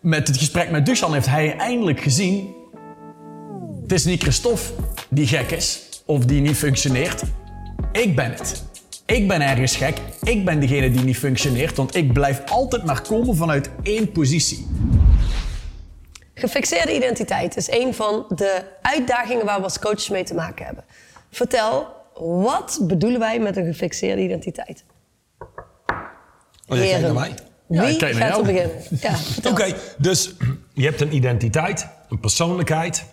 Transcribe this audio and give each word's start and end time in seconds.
met 0.00 0.28
het 0.28 0.36
gesprek 0.36 0.70
met 0.70 0.86
Duchan 0.86 1.12
heeft 1.12 1.26
hij 1.26 1.56
eindelijk 1.56 2.00
gezien... 2.00 2.56
Het 3.82 3.92
is 3.92 4.04
niet 4.04 4.22
Christophe 4.22 4.62
die 5.08 5.26
gek 5.26 5.50
is 5.50 6.02
of 6.06 6.24
die 6.24 6.40
niet 6.40 6.56
functioneert. 6.56 7.22
Ik 7.92 8.16
ben 8.16 8.30
het. 8.30 8.64
Ik 9.06 9.28
ben 9.28 9.40
ergens 9.40 9.76
gek. 9.76 9.98
Ik 10.22 10.44
ben 10.44 10.60
degene 10.60 10.90
die 10.90 11.04
niet 11.04 11.18
functioneert, 11.18 11.76
want 11.76 11.94
ik 11.94 12.12
blijf 12.12 12.42
altijd 12.50 12.84
maar 12.84 13.02
komen 13.02 13.36
vanuit 13.36 13.70
één 13.82 14.12
positie. 14.12 14.66
Gefixeerde 16.34 16.96
identiteit 16.96 17.56
is 17.56 17.70
een 17.70 17.94
van 17.94 18.24
de 18.28 18.62
uitdagingen 18.82 19.44
waar 19.44 19.58
we 19.58 19.64
als 19.64 19.78
coaches 19.78 20.08
mee 20.08 20.24
te 20.24 20.34
maken 20.34 20.66
hebben. 20.66 20.84
Vertel, 21.30 21.86
wat 22.14 22.80
bedoelen 22.82 23.20
wij 23.20 23.38
met 23.38 23.56
een 23.56 23.64
gefixeerde 23.64 24.22
identiteit? 24.22 24.84
Oh, 26.68 26.76
jij 26.76 26.88
kijkt 26.88 27.02
naar 27.02 27.14
mij? 27.14 27.34
Ja, 27.68 27.82
Wie 27.82 27.92
ik 27.92 27.98
kijk 27.98 28.14
naar 28.16 28.28
gaat 28.32 28.46
er 28.46 28.54
jou. 28.54 28.66
beginnen? 28.68 29.20
Ja. 29.42 29.50
Oké, 29.50 29.74
dus 29.98 30.30
je 30.74 30.84
hebt 30.84 31.00
een 31.00 31.14
identiteit, 31.14 31.86
een 32.08 32.20
persoonlijkheid. 32.20 33.04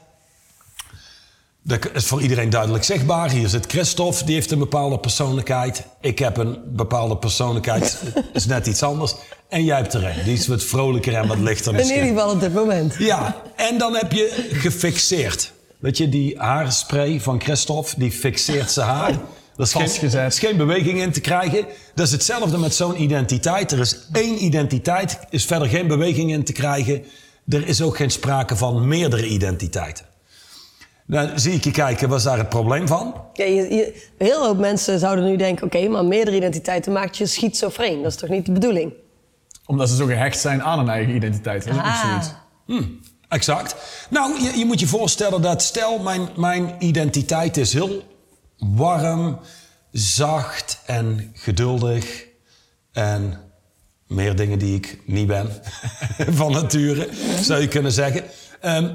Dat 1.63 1.89
is 1.93 2.05
voor 2.05 2.21
iedereen 2.21 2.49
duidelijk 2.49 2.83
zichtbaar. 2.83 3.29
Hier 3.29 3.47
zit 3.47 3.65
Christophe, 3.65 4.25
die 4.25 4.33
heeft 4.35 4.51
een 4.51 4.59
bepaalde 4.59 4.99
persoonlijkheid. 4.99 5.83
Ik 6.01 6.19
heb 6.19 6.37
een 6.37 6.57
bepaalde 6.65 7.17
persoonlijkheid, 7.17 8.01
is 8.33 8.45
net 8.45 8.67
iets 8.67 8.83
anders. 8.83 9.15
En 9.49 9.63
jij 9.63 9.77
hebt 9.77 9.93
er 9.93 10.03
een, 10.05 10.23
die 10.23 10.33
is 10.33 10.47
wat 10.47 10.63
vrolijker 10.63 11.13
en 11.15 11.27
wat 11.27 11.37
lichter. 11.37 11.75
In 11.79 11.85
ieder 11.87 12.07
geval 12.07 12.29
op 12.31 12.39
dit 12.39 12.53
moment. 12.53 12.95
Ja, 12.97 13.41
en 13.55 13.77
dan 13.77 13.95
heb 13.95 14.11
je 14.11 14.47
gefixeerd. 14.51 15.51
Weet 15.79 15.97
je, 15.97 16.09
die 16.09 16.39
haarspray 16.39 17.19
van 17.19 17.41
Christophe, 17.41 17.93
die 17.97 18.11
fixeert 18.11 18.71
zijn 18.71 18.87
haar. 18.87 19.13
Dat 19.55 19.67
is, 19.67 19.73
geen, 19.97 20.11
er 20.11 20.25
is 20.25 20.55
beweging 20.57 21.01
in 21.01 21.11
te 21.11 21.21
krijgen. 21.21 21.65
Dat 21.95 22.05
is 22.05 22.11
hetzelfde 22.11 22.57
met 22.57 22.73
zo'n 22.75 23.01
identiteit. 23.01 23.71
Er 23.71 23.79
is 23.79 23.97
één 24.11 24.43
identiteit, 24.43 25.19
is 25.29 25.45
verder 25.45 25.67
geen 25.67 25.87
beweging 25.87 26.31
in 26.31 26.43
te 26.43 26.51
krijgen. 26.53 27.03
Er 27.49 27.67
is 27.67 27.81
ook 27.81 27.95
geen 27.97 28.11
sprake 28.11 28.55
van 28.55 28.87
meerdere 28.87 29.27
identiteiten. 29.27 30.05
Dan 31.07 31.39
zie 31.39 31.53
ik 31.53 31.63
je 31.63 31.71
kijken, 31.71 32.09
was 32.09 32.23
daar 32.23 32.37
het 32.37 32.49
probleem 32.49 32.87
van? 32.87 33.15
Ja, 33.33 33.45
je, 33.45 33.73
je- 33.75 34.03
heel 34.17 34.43
veel 34.43 34.55
mensen 34.55 34.99
zouden 34.99 35.25
nu 35.25 35.35
denken... 35.37 35.65
oké, 35.65 35.87
maar 35.87 36.05
meerdere 36.05 36.37
identiteiten 36.37 36.91
maakt 36.91 37.17
je 37.17 37.25
schizofreen. 37.25 38.01
Dat 38.01 38.11
is 38.11 38.17
toch 38.17 38.29
niet 38.29 38.45
de 38.45 38.51
bedoeling? 38.51 38.93
Omdat 39.65 39.89
ze 39.89 39.95
zo 39.95 40.05
gehecht 40.05 40.39
zijn 40.39 40.63
aan 40.63 40.79
een 40.79 40.89
eigen 40.89 41.15
identiteit. 41.15 41.63
Dat 41.63 41.73
is 41.73 41.79
ook 41.79 41.85
nog 41.85 41.93
Ah. 41.93 42.21
zoiets. 42.67 42.87
Exact. 43.29 43.75
Nou, 44.09 44.43
je, 44.43 44.57
je 44.57 44.65
moet 44.65 44.79
je 44.79 44.87
voorstellen 44.87 45.41
dat 45.41 45.61
stel 45.61 45.99
mijn, 45.99 46.27
mijn 46.37 46.75
identiteit 46.79 47.57
is 47.57 47.73
heel 47.73 48.03
warm, 48.57 49.39
zacht 49.91 50.79
en 50.85 51.31
geduldig. 51.33 52.25
En 52.91 53.39
meer 54.07 54.35
dingen 54.35 54.59
die 54.59 54.75
ik 54.75 54.99
niet 55.05 55.27
ben 55.27 55.49
van 56.39 56.51
nature, 56.51 57.09
zou 57.41 57.61
je 57.61 57.67
kunnen 57.67 57.91
zeggen. 57.91 58.23
Ehm, 58.61 58.93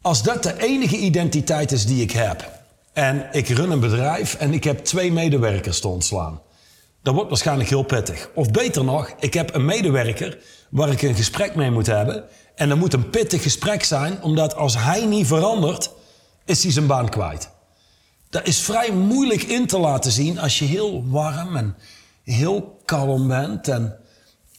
als 0.00 0.22
dat 0.22 0.42
de 0.42 0.62
enige 0.62 0.96
identiteit 0.96 1.72
is 1.72 1.86
die 1.86 2.02
ik 2.02 2.10
heb 2.10 2.50
en 2.92 3.28
ik 3.32 3.48
run 3.48 3.70
een 3.70 3.80
bedrijf 3.80 4.34
en 4.34 4.52
ik 4.52 4.64
heb 4.64 4.84
twee 4.84 5.12
medewerkers 5.12 5.80
te 5.80 5.88
ontslaan, 5.88 6.40
dat 7.02 7.14
wordt 7.14 7.28
waarschijnlijk 7.28 7.68
heel 7.68 7.82
pittig. 7.82 8.30
Of 8.34 8.50
beter 8.50 8.84
nog, 8.84 9.14
ik 9.18 9.34
heb 9.34 9.54
een 9.54 9.64
medewerker 9.64 10.38
waar 10.70 10.88
ik 10.88 11.02
een 11.02 11.14
gesprek 11.14 11.54
mee 11.54 11.70
moet 11.70 11.86
hebben. 11.86 12.24
En 12.54 12.68
dat 12.68 12.78
moet 12.78 12.92
een 12.92 13.10
pittig 13.10 13.42
gesprek 13.42 13.84
zijn, 13.84 14.22
omdat 14.22 14.54
als 14.54 14.76
hij 14.76 15.06
niet 15.06 15.26
verandert, 15.26 15.90
is 16.44 16.62
hij 16.62 16.72
zijn 16.72 16.86
baan 16.86 17.08
kwijt. 17.08 17.50
Dat 18.34 18.46
is 18.46 18.60
vrij 18.60 18.92
moeilijk 18.92 19.42
in 19.42 19.66
te 19.66 19.78
laten 19.78 20.12
zien 20.12 20.38
als 20.38 20.58
je 20.58 20.64
heel 20.64 21.04
warm 21.06 21.56
en 21.56 21.76
heel 22.22 22.80
kalm 22.84 23.28
bent 23.28 23.68
en 23.68 23.82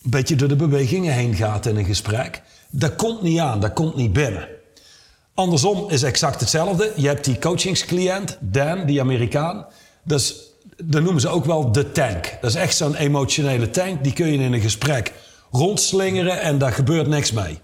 een 0.03 0.09
beetje 0.09 0.35
door 0.35 0.47
de 0.47 0.55
bewegingen 0.55 1.13
heen 1.13 1.35
gaat 1.35 1.65
in 1.65 1.75
een 1.75 1.85
gesprek. 1.85 2.41
Dat 2.69 2.95
komt 2.95 3.21
niet 3.21 3.39
aan, 3.39 3.59
dat 3.59 3.73
komt 3.73 3.95
niet 3.95 4.13
binnen. 4.13 4.47
Andersom 5.33 5.89
is 5.89 6.03
exact 6.03 6.39
hetzelfde. 6.39 6.91
Je 6.95 7.07
hebt 7.07 7.25
die 7.25 7.39
coachingscliënt, 7.39 8.37
Dan, 8.41 8.85
die 8.85 9.01
Amerikaan. 9.01 9.65
Dus, 10.03 10.35
dat 10.83 11.03
noemen 11.03 11.21
ze 11.21 11.27
ook 11.27 11.45
wel 11.45 11.71
de 11.71 11.91
tank. 11.91 12.37
Dat 12.41 12.49
is 12.49 12.55
echt 12.55 12.75
zo'n 12.75 12.95
emotionele 12.95 13.69
tank. 13.69 14.03
Die 14.03 14.13
kun 14.13 14.27
je 14.27 14.37
in 14.37 14.53
een 14.53 14.61
gesprek 14.61 15.13
rondslingeren 15.51 16.41
en 16.41 16.57
daar 16.57 16.73
gebeurt 16.73 17.07
niks 17.07 17.31
mee. 17.31 17.59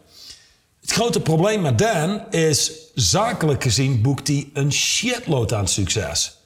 Het 0.91 0.99
grote 0.99 1.21
probleem 1.21 1.61
met 1.61 1.77
Dan 1.77 2.21
is, 2.29 2.71
zakelijk 2.95 3.63
gezien 3.63 4.01
boekt 4.01 4.27
hij 4.27 4.49
een 4.53 4.71
shitload 4.71 5.53
aan 5.53 5.67
succes. 5.67 6.37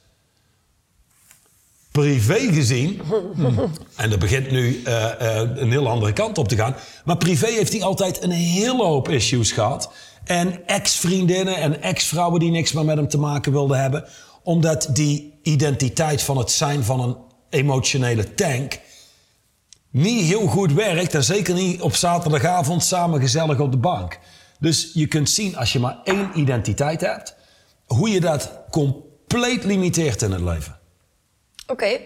Privé 1.90 2.38
gezien, 2.38 3.00
en 3.96 4.10
dat 4.10 4.18
begint 4.18 4.50
nu 4.50 4.82
eh, 4.84 5.40
eh, 5.40 5.50
een 5.54 5.70
heel 5.70 5.88
andere 5.88 6.12
kant 6.12 6.38
op 6.38 6.48
te 6.48 6.56
gaan. 6.56 6.76
Maar 7.04 7.16
privé 7.16 7.46
heeft 7.46 7.72
hij 7.72 7.82
altijd 7.82 8.22
een 8.22 8.30
hele 8.30 8.84
hoop 8.84 9.08
issues 9.08 9.52
gehad. 9.52 9.90
En 10.24 10.66
ex-vriendinnen 10.66 11.56
en 11.56 11.82
ex-vrouwen 11.82 12.40
die 12.40 12.50
niks 12.50 12.72
meer 12.72 12.84
met 12.84 12.96
hem 12.96 13.08
te 13.08 13.18
maken 13.18 13.52
wilden 13.52 13.80
hebben. 13.80 14.04
Omdat 14.42 14.88
die 14.92 15.38
identiteit 15.42 16.22
van 16.22 16.36
het 16.36 16.50
zijn 16.50 16.84
van 16.84 17.00
een 17.00 17.16
emotionele 17.50 18.34
tank 18.34 18.78
niet 19.90 20.24
heel 20.24 20.46
goed 20.46 20.72
werkt. 20.72 21.14
En 21.14 21.24
zeker 21.24 21.54
niet 21.54 21.80
op 21.80 21.94
zaterdagavond 21.94 22.84
samen 22.84 23.20
gezellig 23.20 23.60
op 23.60 23.70
de 23.70 23.78
bank. 23.78 24.18
Dus 24.58 24.90
je 24.94 25.06
kunt 25.06 25.30
zien 25.30 25.56
als 25.56 25.72
je 25.72 25.78
maar 25.78 25.98
één 26.04 26.30
identiteit 26.34 27.00
hebt, 27.00 27.36
hoe 27.86 28.10
je 28.10 28.20
dat 28.20 28.50
compleet 28.70 29.64
limiteert 29.64 30.22
in 30.22 30.32
het 30.32 30.40
leven. 30.40 30.78
Oké. 31.66 31.98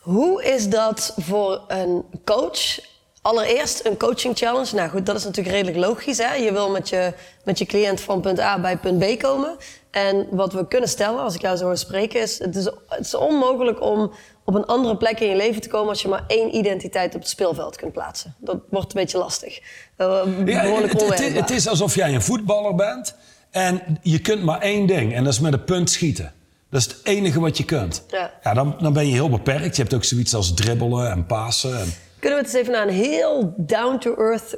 Hoe 0.00 0.44
is 0.44 0.68
dat 0.68 1.14
voor 1.18 1.64
een 1.68 2.04
coach? 2.24 2.78
Allereerst 3.22 3.86
een 3.86 3.96
coaching 3.96 4.36
challenge. 4.36 4.74
Nou 4.74 4.90
goed, 4.90 5.06
dat 5.06 5.16
is 5.16 5.24
natuurlijk 5.24 5.54
redelijk 5.54 5.86
logisch. 5.86 6.18
Hè? 6.18 6.34
Je 6.34 6.52
wil 6.52 6.70
met 6.70 6.88
je, 6.88 7.14
met 7.44 7.58
je 7.58 7.66
cliënt 7.66 8.00
van 8.00 8.20
punt 8.20 8.40
A 8.40 8.60
bij 8.60 8.76
punt 8.76 8.98
B 8.98 9.22
komen. 9.22 9.56
En 9.92 10.26
wat 10.30 10.52
we 10.52 10.68
kunnen 10.68 10.88
stellen, 10.88 11.22
als 11.22 11.34
ik 11.34 11.40
jou 11.40 11.56
zo 11.56 11.64
hoor 11.64 11.76
spreken, 11.76 12.20
is 12.20 12.38
het, 12.38 12.56
is... 12.56 12.64
het 12.88 13.06
is 13.06 13.14
onmogelijk 13.14 13.82
om 13.82 14.12
op 14.44 14.54
een 14.54 14.66
andere 14.66 14.96
plek 14.96 15.20
in 15.20 15.28
je 15.28 15.36
leven 15.36 15.60
te 15.60 15.68
komen 15.68 15.88
als 15.88 16.02
je 16.02 16.08
maar 16.08 16.24
één 16.26 16.56
identiteit 16.56 17.14
op 17.14 17.20
het 17.20 17.30
speelveld 17.30 17.76
kunt 17.76 17.92
plaatsen. 17.92 18.34
Dat 18.38 18.56
wordt 18.70 18.94
een 18.94 19.00
beetje 19.00 19.18
lastig. 19.18 19.60
Uh, 19.98 20.22
Ja, 20.44 20.62
behoorlijk 20.62 20.92
het, 20.92 21.18
het, 21.18 21.34
het 21.34 21.50
is 21.50 21.68
alsof 21.68 21.94
jij 21.94 22.14
een 22.14 22.22
voetballer 22.22 22.74
bent 22.74 23.14
en 23.50 23.98
je 24.02 24.18
kunt 24.18 24.42
maar 24.42 24.60
één 24.60 24.86
ding 24.86 25.14
en 25.14 25.24
dat 25.24 25.32
is 25.32 25.40
met 25.40 25.52
een 25.52 25.64
punt 25.64 25.90
schieten. 25.90 26.32
Dat 26.70 26.80
is 26.80 26.86
het 26.86 26.96
enige 27.02 27.40
wat 27.40 27.56
je 27.56 27.64
kunt. 27.64 28.04
Ja. 28.42 28.54
dan, 28.54 28.76
dan 28.80 28.92
ben 28.92 29.06
je 29.06 29.12
heel 29.12 29.30
beperkt. 29.30 29.76
Je 29.76 29.82
hebt 29.82 29.94
ook 29.94 30.04
zoiets 30.04 30.34
als 30.34 30.54
dribbelen 30.54 31.10
en 31.10 31.26
pasen. 31.26 31.80
En... 31.80 31.94
Kunnen 32.22 32.40
we 32.40 32.46
het 32.46 32.54
eens 32.54 32.62
even 32.62 32.78
naar 32.78 32.88
een 32.88 32.94
heel 32.94 33.54
down-to-earth, 33.56 34.56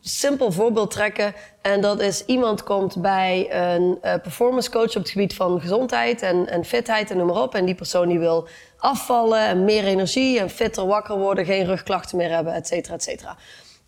simpel 0.00 0.52
voorbeeld 0.52 0.90
trekken? 0.90 1.34
En 1.60 1.80
dat 1.80 2.00
is 2.00 2.24
iemand 2.24 2.62
komt 2.62 3.02
bij 3.02 3.48
een 3.50 3.98
eh, 4.00 4.14
performance 4.22 4.70
coach 4.70 4.88
op 4.88 5.02
het 5.02 5.10
gebied 5.10 5.34
van 5.34 5.60
gezondheid 5.60 6.22
en, 6.22 6.48
en 6.48 6.64
fitheid 6.64 7.10
en 7.10 7.16
noem 7.16 7.26
maar 7.26 7.42
op. 7.42 7.54
En 7.54 7.64
die 7.64 7.74
persoon 7.74 8.08
die 8.08 8.18
wil 8.18 8.48
afvallen 8.76 9.46
en 9.46 9.64
meer 9.64 9.84
energie 9.84 10.38
en 10.38 10.50
fitter 10.50 10.86
wakker 10.86 11.18
worden, 11.18 11.44
geen 11.44 11.64
rugklachten 11.64 12.16
meer 12.16 12.30
hebben, 12.30 12.54
et 12.54 12.66
cetera, 12.66 12.94
et 12.94 13.02
cetera. 13.02 13.36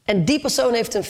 En 0.05 0.25
die 0.25 0.41
persoon 0.41 0.75
heeft 0.75 0.95
een 0.95 1.05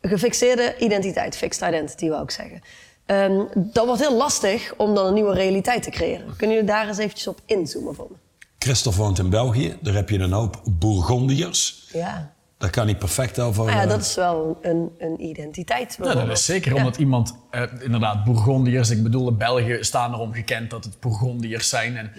gefixeerde 0.00 0.74
identiteit, 0.78 1.36
fixed 1.36 1.68
identity 1.68 2.08
wou 2.08 2.22
ik 2.22 2.30
zeggen. 2.30 2.60
Ehm, 3.06 3.44
dat 3.54 3.86
wordt 3.86 4.00
heel 4.00 4.16
lastig 4.16 4.74
om 4.76 4.94
dan 4.94 5.06
een 5.06 5.14
nieuwe 5.14 5.34
realiteit 5.34 5.82
te 5.82 5.90
creëren. 5.90 6.36
Kunnen 6.36 6.56
jullie 6.56 6.70
daar 6.70 6.88
eens 6.88 6.98
eventjes 6.98 7.26
op 7.26 7.40
inzoomen 7.46 7.94
voor 7.94 8.06
me? 8.10 8.25
Christophe 8.66 9.00
woont 9.00 9.18
in 9.18 9.30
België. 9.30 9.76
Daar 9.82 9.94
heb 9.94 10.08
je 10.08 10.18
een 10.18 10.32
hoop 10.32 10.60
Bourgondiërs. 10.70 11.88
Ja. 11.92 12.32
Daar 12.58 12.70
kan 12.70 12.84
hij 12.86 12.96
perfect 12.96 13.40
over... 13.40 13.64
Nou 13.64 13.76
ja, 13.76 13.82
eh, 13.82 13.88
dat 13.88 14.00
is 14.00 14.14
wel 14.14 14.58
een, 14.62 14.90
een 14.98 15.24
identiteit. 15.24 15.98
Nou, 15.98 16.14
dat 16.14 16.28
is 16.28 16.44
zeker 16.44 16.72
Ja. 16.72 16.76
omdat 16.78 16.96
iemand, 16.96 17.36
eh, 17.50 17.62
inderdaad, 17.80 18.24
Bourgondiërs, 18.24 18.90
ik 18.90 19.02
bedoel, 19.02 19.28
in 19.28 19.36
België 19.36 19.78
staan 19.80 20.14
erom 20.14 20.32
gekend 20.32 20.70
dat 20.70 20.84
het 20.84 21.00
Bourgondiërs 21.00 21.68
zijn. 21.68 21.96
En 21.96 22.10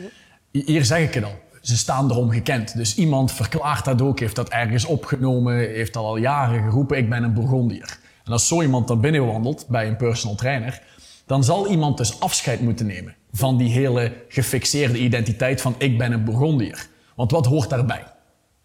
hier 0.52 0.85
zeg 0.85 1.00
ik 1.00 1.13
het 1.13 1.24
al, 1.24 1.40
ze 1.62 1.78
staan 1.78 2.12
erom 2.12 2.30
gekend. 2.31 2.75
Dus 2.78 2.96
iemand 2.96 3.31
verklaart 3.31 3.85
dat 3.85 4.02
ook, 4.02 4.19
heeft 4.19 4.35
dat 4.35 4.50
ergens 4.50 4.85
opgenomen, 4.85 5.58
heeft 5.58 5.96
al 5.96 6.06
al 6.06 6.18
jaren 6.18 6.64
geroepen, 6.64 6.97
ik 6.97 7.09
ben 7.09 7.24
een 7.24 7.34
Bourgondiër. 7.34 7.97
En 8.26 8.32
als 8.32 8.47
zo 8.47 8.61
iemand 8.61 8.88
dan 8.88 9.02
binnenwandelt 9.02 9.66
bij 9.67 9.88
een 9.88 9.97
personal 9.97 10.35
trainer, 10.35 10.82
dan 11.28 11.44
zal 11.44 11.68
iemand 11.68 11.97
dus 11.97 12.20
afscheid 12.20 12.62
moeten 12.62 12.85
nemen 12.85 13.16
van 13.32 13.58
die 13.58 13.70
hele 13.70 14.14
gefixeerde 14.28 14.97
identiteit 14.97 15.62
van 15.62 15.76
ik 15.78 15.97
ben 15.97 16.12
een 16.12 16.24
Bourgondiër. 16.24 16.88
Want 17.16 17.32
wat 17.32 17.46
hoort 17.46 17.70
daarbij? 17.70 18.03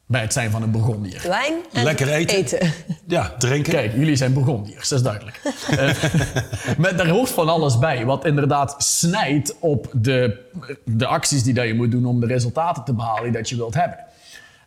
Bij 0.07 0.21
het 0.21 0.33
zijn 0.33 0.51
van 0.51 0.63
een 0.63 0.71
Bourgondiër. 0.71 1.23
Wijn 1.29 1.55
en 1.73 1.85
Lekker 1.85 2.09
eten. 2.09 2.73
Ja, 3.07 3.35
drinken. 3.39 3.73
Kijk, 3.73 3.95
jullie 3.95 4.17
zijn 4.17 4.33
Bourgondiërs, 4.33 4.89
dat 4.89 4.99
is 4.99 5.05
duidelijk. 5.05 5.41
Eh, 5.69 6.77
maar 6.79 6.97
daar 6.97 7.09
hoort 7.09 7.31
van 7.31 7.49
alles 7.49 7.79
bij, 7.79 8.05
wat 8.05 8.25
inderdaad 8.25 8.75
snijdt 8.79 9.57
op 9.59 9.91
de, 9.93 10.41
de 10.85 11.07
acties 11.07 11.43
die 11.43 11.55
dat 11.55 11.67
je 11.67 11.75
moet 11.75 11.91
doen 11.91 12.07
om 12.07 12.21
de 12.21 12.27
resultaten 12.27 12.85
te 12.85 12.93
behalen 12.93 13.23
die 13.23 13.33
dat 13.33 13.49
je 13.49 13.57
wilt 13.57 13.75
hebben. 13.75 13.99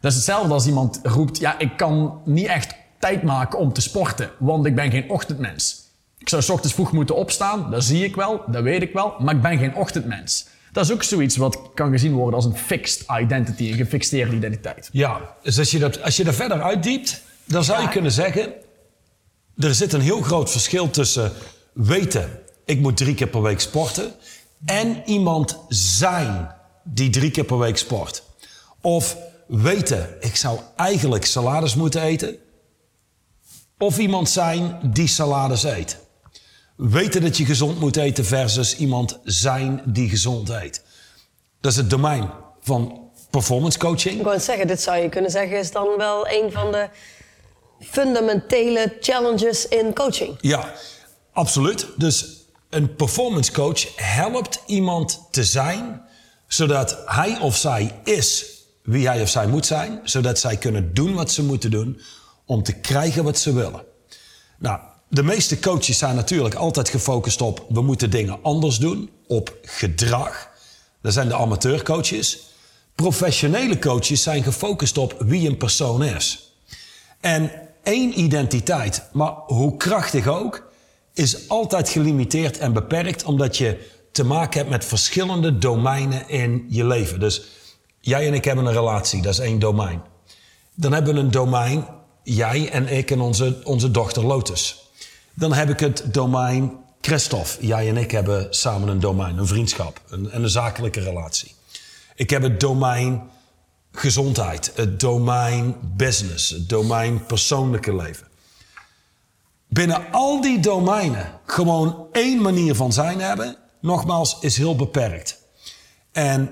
Dat 0.02 0.12
is 0.12 0.18
hetzelfde 0.18 0.54
als 0.54 0.68
iemand 0.68 1.00
roept, 1.04 1.40
ja, 1.40 1.60
ik 1.60 1.78
kan 1.78 2.22
niet 2.26 2.48
echt 2.48 2.76
tijd 3.00 3.24
maken 3.24 3.60
om 3.60 3.74
te 3.74 3.82
sporten, 3.82 4.30
want 4.38 4.66
ik 4.66 4.76
ben 4.76 4.92
geen 4.92 5.10
ochtendmens. 5.10 5.85
Ik 6.18 6.30
zou 6.30 6.42
's 6.42 6.50
ochtends 6.50 6.74
vroeg 6.74 6.92
moeten 6.92 7.16
opstaan, 7.16 7.72
dat 7.72 7.84
zie 7.84 8.04
ik 8.04 8.16
wel, 8.16 8.44
dat 8.48 8.64
weet 8.64 8.82
ik 8.82 8.94
wel, 8.94 9.16
maar 9.20 9.36
ik 9.36 9.42
ben 9.42 9.58
geen 9.58 9.76
ochtendmens. 9.76 10.46
Dat 10.72 10.86
is 10.86 10.92
ook 10.92 11.04
zoiets 11.04 11.36
wat 11.38 11.60
kan 11.74 11.92
gezien 11.92 12.14
worden 12.14 12.36
als 12.36 12.46
een 12.46 12.58
fixed 12.58 13.04
identity, 13.22 13.72
een 13.72 13.78
gefixeerde 13.78 14.36
identiteit. 14.36 14.90
Ja, 14.92 15.36
dus 15.44 15.60
als 15.60 15.72
je 15.72 15.80
dat, 15.80 16.02
als 16.02 16.18
je 16.18 16.24
dat 16.24 16.36
verder 16.36 16.62
uitdiept, 16.62 17.22
Dan 17.48 17.64
zou 17.64 17.78
je 17.80 17.86
Ja. 17.86 17.92
kunnen 17.92 18.12
zeggen, 18.12 18.54
er 19.58 19.76
zit 19.76 19.94
een 19.94 20.02
heel 20.02 20.22
groot 20.22 20.52
verschil 20.52 20.90
tussen 20.90 21.32
weten, 21.74 22.40
ik 22.66 22.80
moet 22.80 22.98
drie 22.98 23.16
keer 23.16 23.28
per 23.28 23.42
week 23.42 23.60
sporten, 23.60 24.12
en 24.66 25.02
iemand 25.06 25.58
zijn 25.70 26.52
die 26.84 27.10
drie 27.10 27.32
keer 27.32 27.44
per 27.44 27.58
week 27.60 27.78
sport. 27.78 28.24
Of 28.82 29.18
weten, 29.48 30.16
ik 30.20 30.36
zou 30.36 30.60
eigenlijk 30.76 31.26
salades 31.26 31.76
moeten 31.76 32.02
eten, 32.02 32.36
of 33.78 33.98
iemand 33.98 34.30
zijn 34.30 34.80
die 34.84 35.08
salades 35.08 35.64
eet. 35.64 35.98
Weten 36.76 37.22
dat 37.22 37.38
je 37.38 37.46
gezond 37.46 37.80
moet 37.80 37.96
eten 37.96 38.26
versus 38.26 38.76
iemand 38.76 39.20
zijn 39.24 39.82
die 39.86 40.10
gezond 40.10 40.50
eet. 40.50 40.84
Dat 41.62 41.72
is 41.72 41.78
het 41.78 41.90
domein 41.90 42.30
van 42.62 43.10
performance 43.30 43.80
coaching. 43.80 44.18
Ik 44.18 44.24
wou 44.24 44.40
zeggen, 44.40 44.68
dit 44.68 44.82
zou 44.82 44.98
je 44.98 45.10
kunnen 45.10 45.32
zeggen 45.32 45.60
is 45.60 45.72
dan 45.72 45.88
wel 45.98 46.28
een 46.28 46.52
van 46.52 46.72
de 46.72 46.90
fundamentele 47.80 48.98
challenges 49.00 49.68
in 49.68 49.94
coaching. 49.94 50.38
Ja, 50.42 50.74
absoluut. 51.32 51.88
Dus 51.98 52.46
een 52.70 52.96
performance 52.96 53.52
coach 53.52 53.96
helpt 53.96 54.64
iemand 54.66 55.28
te 55.32 55.44
zijn 55.44 56.04
zodat 56.48 56.98
hij 57.06 57.40
of 57.40 57.56
zij 57.56 58.00
is 58.04 58.46
wie 58.84 59.08
hij 59.08 59.22
of 59.22 59.30
zij 59.30 59.48
moet 59.48 59.66
zijn, 59.66 60.00
zodat 60.04 60.40
zij 60.40 60.58
kunnen 60.58 60.94
doen 60.94 61.14
wat 61.14 61.32
ze 61.32 61.44
moeten 61.44 61.72
doen 61.72 62.02
om 62.46 62.64
te 62.64 62.74
krijgen 62.74 63.24
wat 63.24 63.38
ze 63.38 63.54
willen. 63.54 63.84
Nou, 64.60 64.80
de 65.16 65.24
meeste 65.24 65.60
coaches 65.60 65.98
zijn 65.98 66.16
natuurlijk 66.16 66.56
altijd 66.56 66.90
gefocust 66.90 67.42
op 67.42 67.66
we 67.70 67.82
moeten 67.82 68.10
dingen 68.10 68.40
anders 68.42 68.78
doen, 68.78 69.10
op 69.28 69.58
gedrag. 69.62 70.50
Dat 71.02 71.14
zijn 71.14 71.28
de 71.28 71.36
amateurcoaches. 71.36 72.40
Professionele 72.96 73.80
coaches 73.80 74.24
zijn 74.24 74.44
gefocust 74.44 74.98
op 74.98 75.16
wie 75.20 75.50
een 75.50 75.58
persoon 75.58 76.04
is. 76.04 76.54
En 77.20 77.52
één 77.84 78.20
identiteit, 78.20 79.10
maar 79.14 79.34
hoe 79.46 79.78
krachtig 79.78 80.28
ook, 80.28 80.64
is 81.14 81.50
altijd 81.50 81.90
gelimiteerd 81.90 82.58
en 82.58 82.74
beperkt 82.74 83.24
omdat 83.24 83.58
je 83.58 83.90
te 84.12 84.26
maken 84.26 84.58
hebt 84.58 84.70
met 84.70 84.86
verschillende 84.86 85.58
domeinen 85.58 86.30
in 86.30 86.66
je 86.70 86.86
leven. 86.86 87.20
Dus 87.20 87.42
jij 88.00 88.28
en 88.28 88.34
ik 88.34 88.46
hebben 88.46 88.66
een 88.66 88.74
relatie, 88.74 89.22
dat 89.22 89.34
is 89.34 89.40
één 89.40 89.60
domein. 89.60 90.02
Dan 90.74 90.94
hebben 90.94 91.14
we 91.14 91.20
een 91.20 91.32
domein, 91.32 91.86
jij 92.24 92.70
en 92.70 92.88
ik 92.88 93.12
en 93.12 93.22
onze, 93.22 93.62
onze 93.64 93.92
dochter 93.92 94.26
Lotus. 94.26 94.85
Dan 95.36 95.54
heb 95.54 95.70
ik 95.70 95.80
het 95.80 96.04
domein 96.14 96.72
Christophe. 97.02 97.66
Jij 97.66 97.90
en 97.90 97.98
ik 97.98 98.12
hebben 98.12 98.48
samen 98.50 98.88
een 98.88 99.00
domein, 99.00 99.38
een 99.38 99.48
vriendschap 99.48 100.02
een, 100.10 100.32
en 100.32 100.44
een 100.44 100.50
zakelijke 100.50 101.00
relatie. 101.00 101.56
Ik 102.16 102.30
heb 102.30 102.42
het 102.42 102.60
domein 102.60 103.22
gezondheid, 103.92 104.72
het 104.76 105.00
domein 105.00 105.76
business, 105.82 106.50
het 106.50 106.70
domein 106.70 107.26
persoonlijke 107.26 107.96
leven. 107.96 108.28
Binnen 109.68 110.12
al 110.12 110.42
die 110.42 110.60
domeinen 110.60 111.40
gewoon 111.46 112.08
één 112.12 112.42
manier 112.42 112.76
van 112.76 112.94
zijn 112.94 113.20
hebben, 113.20 113.56
nogmaals, 113.80 114.38
is 114.40 114.58
heel 114.58 114.76
beperkt. 114.76 115.42
En 116.12 116.50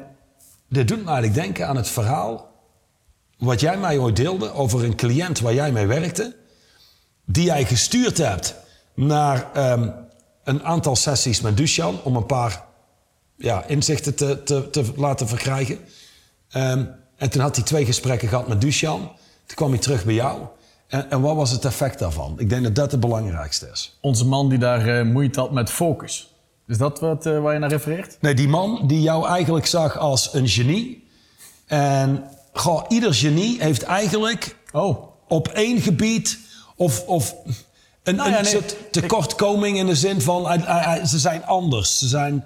dit 0.69 0.88
doet 0.88 1.03
me 1.03 1.12
eigenlijk 1.12 1.33
denken 1.33 1.68
aan 1.68 1.75
het 1.75 1.89
verhaal 1.89 2.51
wat 3.38 3.59
jij 3.59 3.77
mij 3.77 3.97
ooit 3.97 4.15
deelde 4.15 4.51
over 4.53 4.83
een 4.83 4.95
cliënt 4.95 5.39
waar 5.39 5.53
jij 5.53 5.71
mee 5.71 5.85
werkte, 5.85 6.35
die 7.25 7.45
jij 7.45 7.65
gestuurd 7.65 8.18
hebt 8.18 8.56
naar 8.94 9.51
ehm, 9.54 9.90
een 10.44 10.63
aantal 10.63 10.95
sessies 10.95 11.42
met 11.42 11.57
Dusjan 11.57 12.00
om 12.04 12.16
een 12.16 12.25
paar 12.25 12.63
ja, 13.38 13.63
inzichten 13.68 14.16
te, 14.16 14.44
te, 14.44 14.69
te 14.69 14.84
laten 14.95 15.28
verkrijgen. 15.28 15.80
Ehm, 16.50 16.86
en 17.16 17.30
toen 17.30 17.42
had 17.42 17.56
hij 17.56 17.66
twee 17.66 17.86
gesprekken 17.86 18.28
gehad 18.28 18.48
met 18.48 18.62
Dusjan. 18.62 19.00
Toen 19.45 19.56
kwam 19.56 19.69
hij 19.69 19.80
terug 19.80 20.06
bij 20.06 20.13
jou. 20.13 20.42
En, 20.88 21.10
en 21.10 21.22
wat 21.22 21.36
was 21.36 21.51
het 21.51 21.66
effect 21.66 22.00
daarvan? 22.00 22.36
Ik 22.38 22.50
denk 22.50 22.63
dat 22.63 22.75
dat 22.75 22.92
het 22.92 23.00
belangrijkste 23.00 23.69
is. 23.72 23.98
Onze 24.01 24.25
man 24.25 24.50
die 24.50 24.57
daar 24.57 24.88
eh, 24.88 25.06
moeite 25.06 25.40
had 25.40 25.51
met 25.51 25.69
focus. 25.69 26.34
Is 26.68 26.78
dat 26.78 27.00
wat, 27.00 27.25
eh, 27.25 27.42
waar 27.42 27.54
je 27.54 27.60
naar 27.60 27.69
refereert? 27.69 28.18
Nee, 28.22 28.34
die 28.34 28.48
man 28.48 28.88
die 28.88 29.01
jou 29.01 29.28
eigenlijk 29.28 29.66
zag 29.66 29.98
als 29.98 30.34
een 30.34 30.48
genie. 30.48 31.07
En 31.66 32.24
goh, 32.54 32.84
ieder 32.88 33.13
genie 33.13 33.62
heeft 33.62 33.84
eigenlijk 33.84 34.56
Oh, 34.74 35.04
op 35.28 35.48
één 35.48 35.81
gebied 35.81 36.40
of, 36.75 37.07
of 37.07 37.36
een, 38.03 38.15
Nou 38.15 38.29
ja, 38.29 38.38
een 38.38 38.44
nee, 38.44 38.51
soort 38.51 38.75
tekortkoming 38.91 39.77
in 39.77 39.85
de 39.85 39.95
zin 39.95 40.21
van 40.21 40.47
hij- 40.47 40.57
hij- 40.57 40.81
hij- 40.83 41.05
ze 41.05 41.19
zijn 41.19 41.45
anders. 41.45 42.00
Ze 42.00 42.07
zijn 42.07 42.44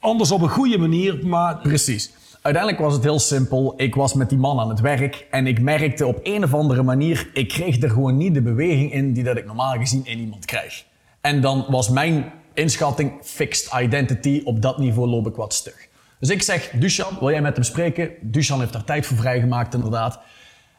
anders 0.00 0.30
op 0.30 0.40
een 0.42 0.48
goede 0.48 0.78
manier, 0.78 1.26
maar 1.26 1.56
precies. 1.58 2.10
Uiteindelijk 2.42 2.84
was 2.84 2.94
het 2.94 3.02
heel 3.02 3.18
simpel. 3.18 3.74
Ik 3.76 3.94
was 3.94 4.14
met 4.14 4.28
die 4.28 4.38
man 4.38 4.60
aan 4.60 4.68
het 4.68 4.80
werk 4.80 5.26
en 5.30 5.46
ik 5.46 5.60
merkte 5.60 6.06
op 6.06 6.20
een 6.22 6.44
of 6.44 6.54
andere 6.54 6.82
manier, 6.82 7.30
ik 7.32 7.48
kreeg 7.48 7.82
er 7.82 7.90
gewoon 7.90 8.16
niet 8.16 8.34
de 8.34 8.42
beweging 8.42 8.92
in 8.92 9.12
die 9.12 9.24
dat 9.24 9.36
ik 9.36 9.46
normaal 9.46 9.72
gezien 9.78 10.06
in 10.06 10.18
iemand 10.18 10.44
krijg. 10.44 10.84
En 11.20 11.40
dan 11.40 11.64
was 11.68 11.88
mijn 11.88 12.32
inschatting 12.54 13.12
fixed 13.22 13.72
identity. 13.80 14.40
Op 14.44 14.62
dat 14.62 14.78
niveau 14.78 15.08
loop 15.08 15.26
ik 15.26 15.34
wat 15.34 15.54
stug. 15.54 15.86
Dus 16.20 16.28
ik 16.28 16.42
zeg, 16.42 16.70
Dushan, 16.74 17.16
wil 17.20 17.30
jij 17.30 17.42
met 17.42 17.54
hem 17.54 17.64
spreken? 17.64 18.10
Dushan 18.20 18.60
heeft 18.60 18.72
daar 18.72 18.84
tijd 18.84 19.06
voor 19.06 19.16
vrijgemaakt, 19.16 19.74
inderdaad. 19.74 20.18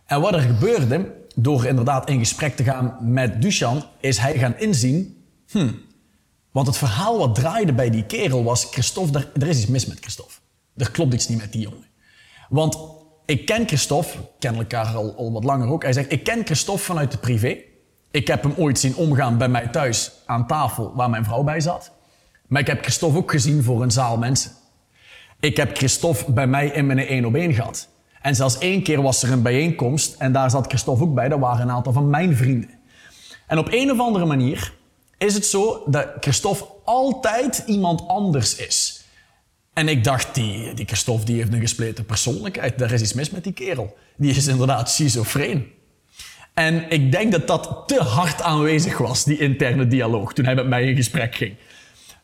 En 0.06 0.22
wat 0.22 0.34
er 0.34 0.40
gebeurde, 0.40 1.12
door 1.42 1.66
inderdaad 1.66 2.10
in 2.10 2.20
gesprek 2.20 2.56
te 2.56 2.64
gaan 2.64 2.98
met 3.02 3.42
Dushan, 3.42 3.84
is 4.00 4.18
hij 4.18 4.38
gaan 4.38 4.58
inzien, 4.58 5.24
hmm, 5.52 5.82
want 6.52 6.68
het 6.68 6.78
verhaal 6.78 7.18
wat 7.18 7.36
draaide 7.36 7.74
bij 7.74 7.90
die 7.90 8.06
kerel 8.06 8.44
was, 8.44 8.68
Christophe, 8.72 9.20
er, 9.20 9.42
er 9.42 9.48
is 9.48 9.58
iets 9.58 9.68
mis 9.68 9.86
met 9.86 10.00
Christophe. 10.00 10.34
Er 10.76 10.92
klopt 10.92 11.14
iets 11.14 11.28
niet 11.28 11.38
met 11.38 11.52
die 11.52 11.62
jongen. 11.62 11.86
Want 12.50 12.78
ik 13.26 13.46
ken 13.46 13.68
Christophe, 13.68 14.18
we 14.18 14.24
kennen 14.40 14.62
elkaar 14.62 14.96
al, 14.96 15.16
al 15.18 15.32
wat 15.32 15.44
langer 15.44 15.68
ook. 15.68 15.84
Hij 15.84 15.94
zegt, 15.94 16.12
ik 16.12 16.24
ken 16.24 16.46
Christophe 16.46 16.84
vanuit 16.84 17.12
de 17.12 17.18
privé. 17.18 17.58
Ik 18.12 18.28
heb 18.28 18.44
hem 18.44 18.54
ooit 18.58 18.80
zien 18.80 18.96
omgaan 18.96 19.38
bij 19.38 19.50
mij 19.50 19.68
thuis 19.68 20.12
aan 20.26 20.48
tafel 20.48 20.94
waar 20.96 21.10
mijn 21.10 21.24
vrouw 21.24 21.44
bij 21.44 21.60
zat. 21.60 21.92
Maar 22.48 22.62
ik 22.62 22.68
heb 22.68 22.82
Christophe 22.82 23.18
ook 23.18 23.32
gezien 23.32 23.64
voor 23.64 23.82
een 23.82 23.92
zaal 23.92 24.18
mensen. 24.18 24.52
Ik 25.40 25.58
heb 25.58 25.78
Christophe 25.78 26.32
bij 26.32 26.48
mij 26.48 26.68
in 26.68 26.86
mijn 26.86 27.00
één 27.00 27.26
op 27.26 27.36
één 27.36 27.54
gehad. 27.54 27.90
En 28.22 28.36
zelfs 28.36 28.58
één 28.58 28.84
keer 28.84 29.02
was 29.02 29.24
er 29.24 29.32
een 29.32 29.42
bijeenkomst 29.42 30.16
en 30.18 30.32
daar 30.32 30.50
zat 30.50 30.68
Christophe 30.68 31.04
ook 31.04 31.14
bij. 31.14 31.30
Dat 31.30 31.40
waren 31.40 31.62
een 31.62 31.76
aantal 31.76 31.94
van 31.94 32.10
mijn 32.10 32.36
vrienden. 32.36 32.70
En 33.48 33.58
op 33.58 33.68
een 33.72 33.92
of 33.92 34.00
andere 34.00 34.26
manier 34.26 34.74
is 35.18 35.34
het 35.34 35.46
zo 35.46 35.84
dat 35.86 36.08
Christophe 36.20 36.66
altijd 36.86 37.64
iemand 37.66 38.08
anders 38.08 38.56
is. 38.56 39.04
En 39.74 39.88
ik 39.88 40.04
dacht, 40.04 40.36
die, 40.36 40.74
die 40.74 40.86
Christophe 40.86 41.26
die 41.26 41.36
heeft 41.36 41.54
een 41.54 41.60
gespleten 41.60 42.06
persoonlijkheid. 42.06 42.80
Daar 42.80 42.92
is 42.92 43.02
iets 43.02 43.14
mis 43.14 43.30
met 43.30 43.44
die 43.44 43.54
kerel. 43.54 43.98
Die 44.18 44.36
is 44.36 44.48
inderdaad 44.48 44.90
schizofreen. 44.90 45.68
En 46.54 46.90
ik 46.90 47.12
denk 47.12 47.32
dat 47.32 47.48
dat 47.48 47.84
te 47.86 48.02
hard 48.02 48.42
aanwezig 48.42 48.98
was, 48.98 49.24
die 49.24 49.38
interne 49.38 49.88
dialoog, 49.88 50.34
toen 50.34 50.46
hij 50.46 50.56
met 50.56 50.68
mij 50.68 50.84
in 50.84 50.96
gesprek 50.96 51.36
ging. 51.36 51.56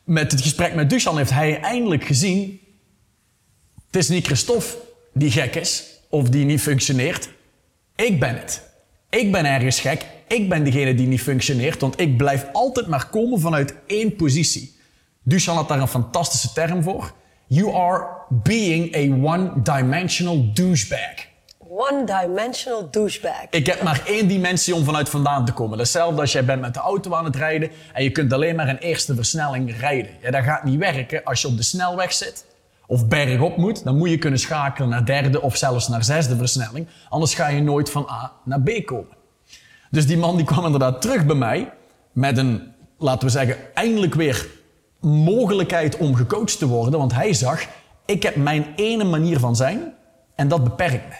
Met 0.04 0.32
het 0.32 0.40
gesprek 0.40 0.74
met 0.74 0.90
Duchan 0.90 1.16
heeft 1.16 1.30
hij 1.30 1.60
eindelijk 1.60 2.04
gezien... 2.04 2.60
Het 3.86 3.96
is 3.96 4.08
niet 4.08 4.26
Christophe 4.26 4.85
die 5.16 5.30
gek 5.30 5.54
is, 5.54 5.84
of 6.08 6.28
die 6.28 6.44
niet 6.44 6.60
functioneert. 6.60 7.28
Ik 7.94 8.20
ben 8.20 8.38
het. 8.38 8.62
Ik 9.10 9.32
ben 9.32 9.44
ergens 9.44 9.80
gek. 9.80 10.06
Ik 10.28 10.48
ben 10.48 10.64
degene 10.64 10.94
die 10.94 11.06
niet 11.06 11.22
functioneert, 11.22 11.80
want 11.80 12.00
ik 12.00 12.16
blijf 12.16 12.46
altijd 12.52 12.86
maar 12.86 13.08
komen 13.08 13.40
vanuit 13.40 13.74
één 13.86 14.16
positie. 14.16 14.76
Duchan 15.22 15.56
had 15.56 15.68
daar 15.68 15.80
een 15.80 15.88
fantastische 15.88 16.52
term 16.52 16.82
voor. 16.82 17.12
You 17.46 17.74
are 17.74 18.06
being 18.28 18.96
a 18.96 19.28
one-dimensional 19.30 20.52
douchebag. 20.52 21.14
One-dimensional 21.58 22.90
douchebag. 22.90 23.46
Ik 23.50 23.66
heb 23.66 23.82
maar 23.82 24.02
één 24.06 24.28
dimensie 24.28 24.74
om 24.74 24.84
vanuit 24.84 25.08
vandaan 25.08 25.44
te 25.44 25.52
komen. 25.52 25.78
Hetzelfde 25.78 26.20
als 26.20 26.32
jij 26.32 26.44
bent 26.44 26.60
met 26.60 26.74
de 26.74 26.80
auto 26.80 27.14
aan 27.14 27.24
het 27.24 27.36
rijden 27.36 27.70
en 27.92 28.02
je 28.02 28.10
kunt 28.10 28.32
alleen 28.32 28.56
maar 28.56 28.68
een 28.68 28.78
eerste 28.78 29.14
versnelling 29.14 29.78
rijden. 29.78 30.10
Ja, 30.22 30.30
dat 30.30 30.44
gaat 30.44 30.64
niet 30.64 30.78
werken 30.78 31.24
als 31.24 31.40
je 31.40 31.48
op 31.48 31.56
de 31.56 31.62
snelweg 31.62 32.12
zit 32.12 32.44
of 32.86 33.08
bergop 33.08 33.56
moet. 33.56 33.84
Dan 33.84 33.96
moet 33.96 34.10
je 34.10 34.18
kunnen 34.18 34.38
schakelen 34.38 34.88
naar 34.88 35.04
derde 35.04 35.42
of 35.42 35.56
zelfs 35.56 35.88
naar 35.88 36.04
zesde 36.04 36.36
versnelling. 36.36 36.86
Anders 37.08 37.34
ga 37.34 37.48
je 37.48 37.62
nooit 37.62 37.90
van 37.90 38.06
A 38.10 38.32
naar 38.44 38.60
B 38.60 38.84
komen. 38.84 39.16
Dus 39.90 40.06
die 40.06 40.16
man 40.16 40.36
die 40.36 40.44
kwam 40.44 40.64
inderdaad 40.64 41.02
terug 41.02 41.26
bij 41.26 41.36
mij 41.36 41.72
met 42.12 42.38
een, 42.38 42.72
laten 42.98 43.26
we 43.26 43.32
zeggen, 43.32 43.56
eindelijk 43.74 44.14
weer 44.14 44.48
mogelijkheid 45.00 45.96
om 45.96 46.14
gecoacht 46.14 46.58
te 46.58 46.66
worden. 46.66 46.98
Want 46.98 47.14
hij 47.14 47.32
zag, 47.32 47.66
ik 48.04 48.22
heb 48.22 48.36
mijn 48.36 48.66
ene 48.76 49.04
manier 49.04 49.38
van 49.38 49.56
zijn 49.56 49.94
en 50.34 50.48
dat 50.48 50.64
beperkt 50.64 51.08
me. 51.08 51.14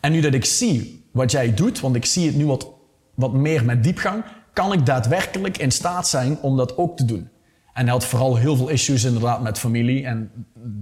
En 0.00 0.12
nu 0.12 0.20
dat 0.20 0.34
ik 0.34 0.44
zie 0.44 1.08
wat 1.12 1.30
jij 1.30 1.54
doet, 1.54 1.80
want 1.80 1.96
ik 1.96 2.04
zie 2.04 2.26
het 2.26 2.36
nu 2.36 2.46
wat, 2.46 2.68
wat 3.14 3.32
meer 3.32 3.64
met 3.64 3.82
diepgang, 3.82 4.24
kan 4.52 4.72
ik 4.72 4.86
daadwerkelijk 4.86 5.58
in 5.58 5.70
staat 5.70 6.08
zijn 6.08 6.38
om 6.40 6.56
dat 6.56 6.76
ook 6.76 6.96
te 6.96 7.04
doen. 7.04 7.30
En 7.76 7.82
hij 7.82 7.92
had 7.92 8.04
vooral 8.04 8.36
heel 8.36 8.56
veel 8.56 8.68
issues 8.68 9.04
inderdaad 9.04 9.42
met 9.42 9.58
familie 9.58 10.04
en 10.06 10.30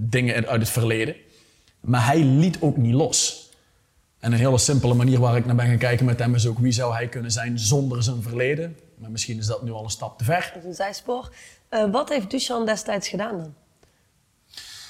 dingen 0.08 0.46
uit 0.46 0.60
het 0.60 0.70
verleden. 0.70 1.14
Maar 1.80 2.06
hij 2.06 2.18
liet 2.24 2.56
ook 2.60 2.76
niet 2.76 2.94
los. 2.94 3.48
En 4.18 4.32
een 4.32 4.38
hele 4.38 4.58
simpele 4.58 4.94
manier 4.94 5.18
waar 5.20 5.36
ik 5.36 5.46
naar 5.46 5.54
ben 5.54 5.66
gaan 5.66 5.78
kijken 5.78 6.06
met 6.06 6.18
hem 6.18 6.34
is 6.34 6.46
ook 6.46 6.58
wie 6.58 6.72
zou 6.72 6.94
hij 6.94 7.08
kunnen 7.08 7.30
zijn 7.30 7.58
zonder 7.58 8.02
zijn 8.02 8.22
verleden. 8.22 8.76
Maar 8.98 9.10
misschien 9.10 9.38
is 9.38 9.46
dat 9.46 9.62
nu 9.62 9.70
al 9.72 9.84
een 9.84 9.90
stap 9.90 10.18
te 10.18 10.24
ver. 10.24 10.50
Dat 10.54 10.62
is 10.62 10.68
een 10.68 10.74
zijspoor. 10.74 11.32
Eh, 11.68 11.90
wat 11.90 12.08
heeft 12.08 12.30
Duchan 12.30 12.66
destijds 12.66 13.08
gedaan 13.08 13.36
dan? 13.38 13.54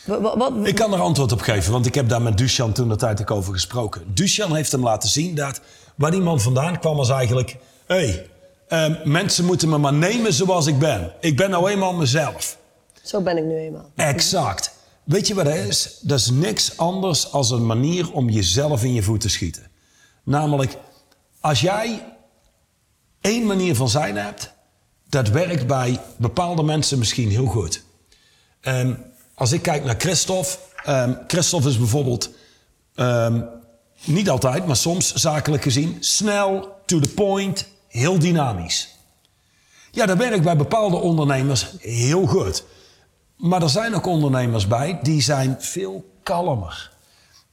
Wa- 0.05 0.21
wa- 0.21 0.37
Wat, 0.37 0.67
Ik 0.67 0.75
kan 0.75 0.93
er 0.93 1.01
antwoord 1.01 1.33
op 1.33 1.41
geven, 1.41 1.73
want 1.73 1.87
ik 1.87 1.95
heb 1.95 2.09
daar 2.09 2.23
met 2.23 2.39
Duchan 2.39 2.73
toen 2.73 2.89
de 2.89 2.97
tijd 2.97 3.21
ook 3.21 3.31
over 3.31 3.53
gesproken. 3.53 4.15
Duchan 4.15 4.55
heeft 4.57 4.73
hem 4.73 4.83
laten 4.83 5.09
zien 5.09 5.35
dat 5.35 5.61
waar 5.95 6.11
die 6.11 6.21
man 6.21 6.41
vandaan 6.41 6.79
kwam 6.79 6.97
was 6.97 7.11
eigenlijk... 7.11 7.57
Hé, 7.87 7.95
hey, 7.97 8.27
ehm, 8.75 9.11
mensen 9.11 9.45
moeten 9.45 9.69
me 9.69 9.79
maar 9.79 9.93
nemen 9.93 10.33
zoals 10.33 10.67
ik 10.67 10.79
ben. 10.79 11.13
Ik 11.21 11.37
ben 11.37 11.51
nou 11.51 11.71
eenmaal 11.71 11.95
mezelf. 11.95 12.59
Zo 13.03 13.21
ben 13.21 13.37
ik 13.37 13.45
nu 13.45 13.57
eenmaal. 13.57 13.91
Exact. 13.95 14.73
Weet 15.05 15.27
je 15.27 15.35
wat 15.35 15.45
dat 15.45 15.55
is? 15.55 15.99
Dat 16.01 16.19
is 16.19 16.31
niks 16.31 16.77
anders 16.77 17.33
als 17.33 17.51
een 17.51 17.67
manier 17.67 18.13
om 18.13 18.29
jezelf 18.29 18.85
in 18.85 18.93
je 18.93 19.03
voet 19.03 19.21
te 19.21 19.29
schieten. 19.29 19.71
Namelijk, 20.25 20.77
als 21.41 21.61
jij 21.61 22.17
één 23.21 23.47
manier 23.47 23.77
van 23.77 23.89
zijn 23.89 24.17
hebt, 24.17 24.53
dat 25.09 25.29
werkt 25.29 25.67
bij 25.67 26.01
bepaalde 26.17 26.63
mensen 26.63 26.99
misschien 26.99 27.31
heel 27.31 27.47
goed. 27.47 27.85
Ehm, 28.61 28.95
als 29.35 29.53
ik 29.53 29.63
kijk 29.63 29.85
naar 29.85 29.99
Christophe, 29.99 30.57
ehm 30.85 31.13
Christophe 31.27 31.69
is 31.69 31.79
bijvoorbeeld 31.79 32.31
niet 34.05 34.31
altijd, 34.31 34.67
maar 34.67 34.77
soms 34.77 35.15
zakelijk 35.15 35.63
gezien, 35.63 35.97
snel, 36.01 36.69
to 36.87 37.01
the 37.01 37.09
point, 37.09 37.67
heel 37.95 38.19
dynamisch. 38.19 38.89
Ja, 39.91 40.07
dat 40.07 40.17
werkt 40.17 40.43
bij 40.43 40.57
bepaalde 40.57 40.97
ondernemers 40.97 41.67
heel 41.79 42.27
goed. 42.27 42.65
Maar 43.37 43.63
er 43.63 43.71
zijn 43.71 43.95
ook 43.95 44.07
ondernemers 44.07 44.67
bij 44.67 44.99
die 45.03 45.23
zijn 45.23 45.57
veel 45.59 46.05
kalmer 46.23 46.93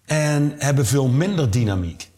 en 0.06 0.56
hebben 0.58 0.86
veel 0.86 1.08
minder 1.08 1.52
dynamiek. 1.52 2.10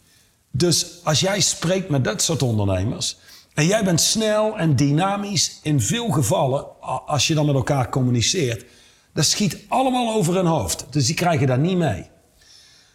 Dus 0.50 0.86
als 1.02 1.20
jij 1.20 1.40
spreekt 1.40 1.88
met 1.88 2.04
dat 2.04 2.22
soort 2.22 2.42
ondernemers 2.42 3.16
en 3.54 3.66
jij 3.66 3.84
bent 3.84 4.00
snel 4.00 4.58
en 4.58 4.76
dynamisch 4.76 5.58
in 5.62 5.80
veel 5.80 6.10
gevallen, 6.10 6.80
als 7.06 7.26
je 7.26 7.34
dan 7.34 7.46
met 7.46 7.54
elkaar 7.54 7.88
communiceert, 7.88 8.64
dat 9.12 9.24
schiet 9.24 9.58
allemaal 9.68 10.14
over 10.14 10.34
hun 10.34 10.46
hoofd. 10.46 10.86
Dus 10.90 11.06
die 11.06 11.14
krijgen 11.14 11.46
daar 11.46 11.58
niet 11.58 11.76
mee. 11.78 12.06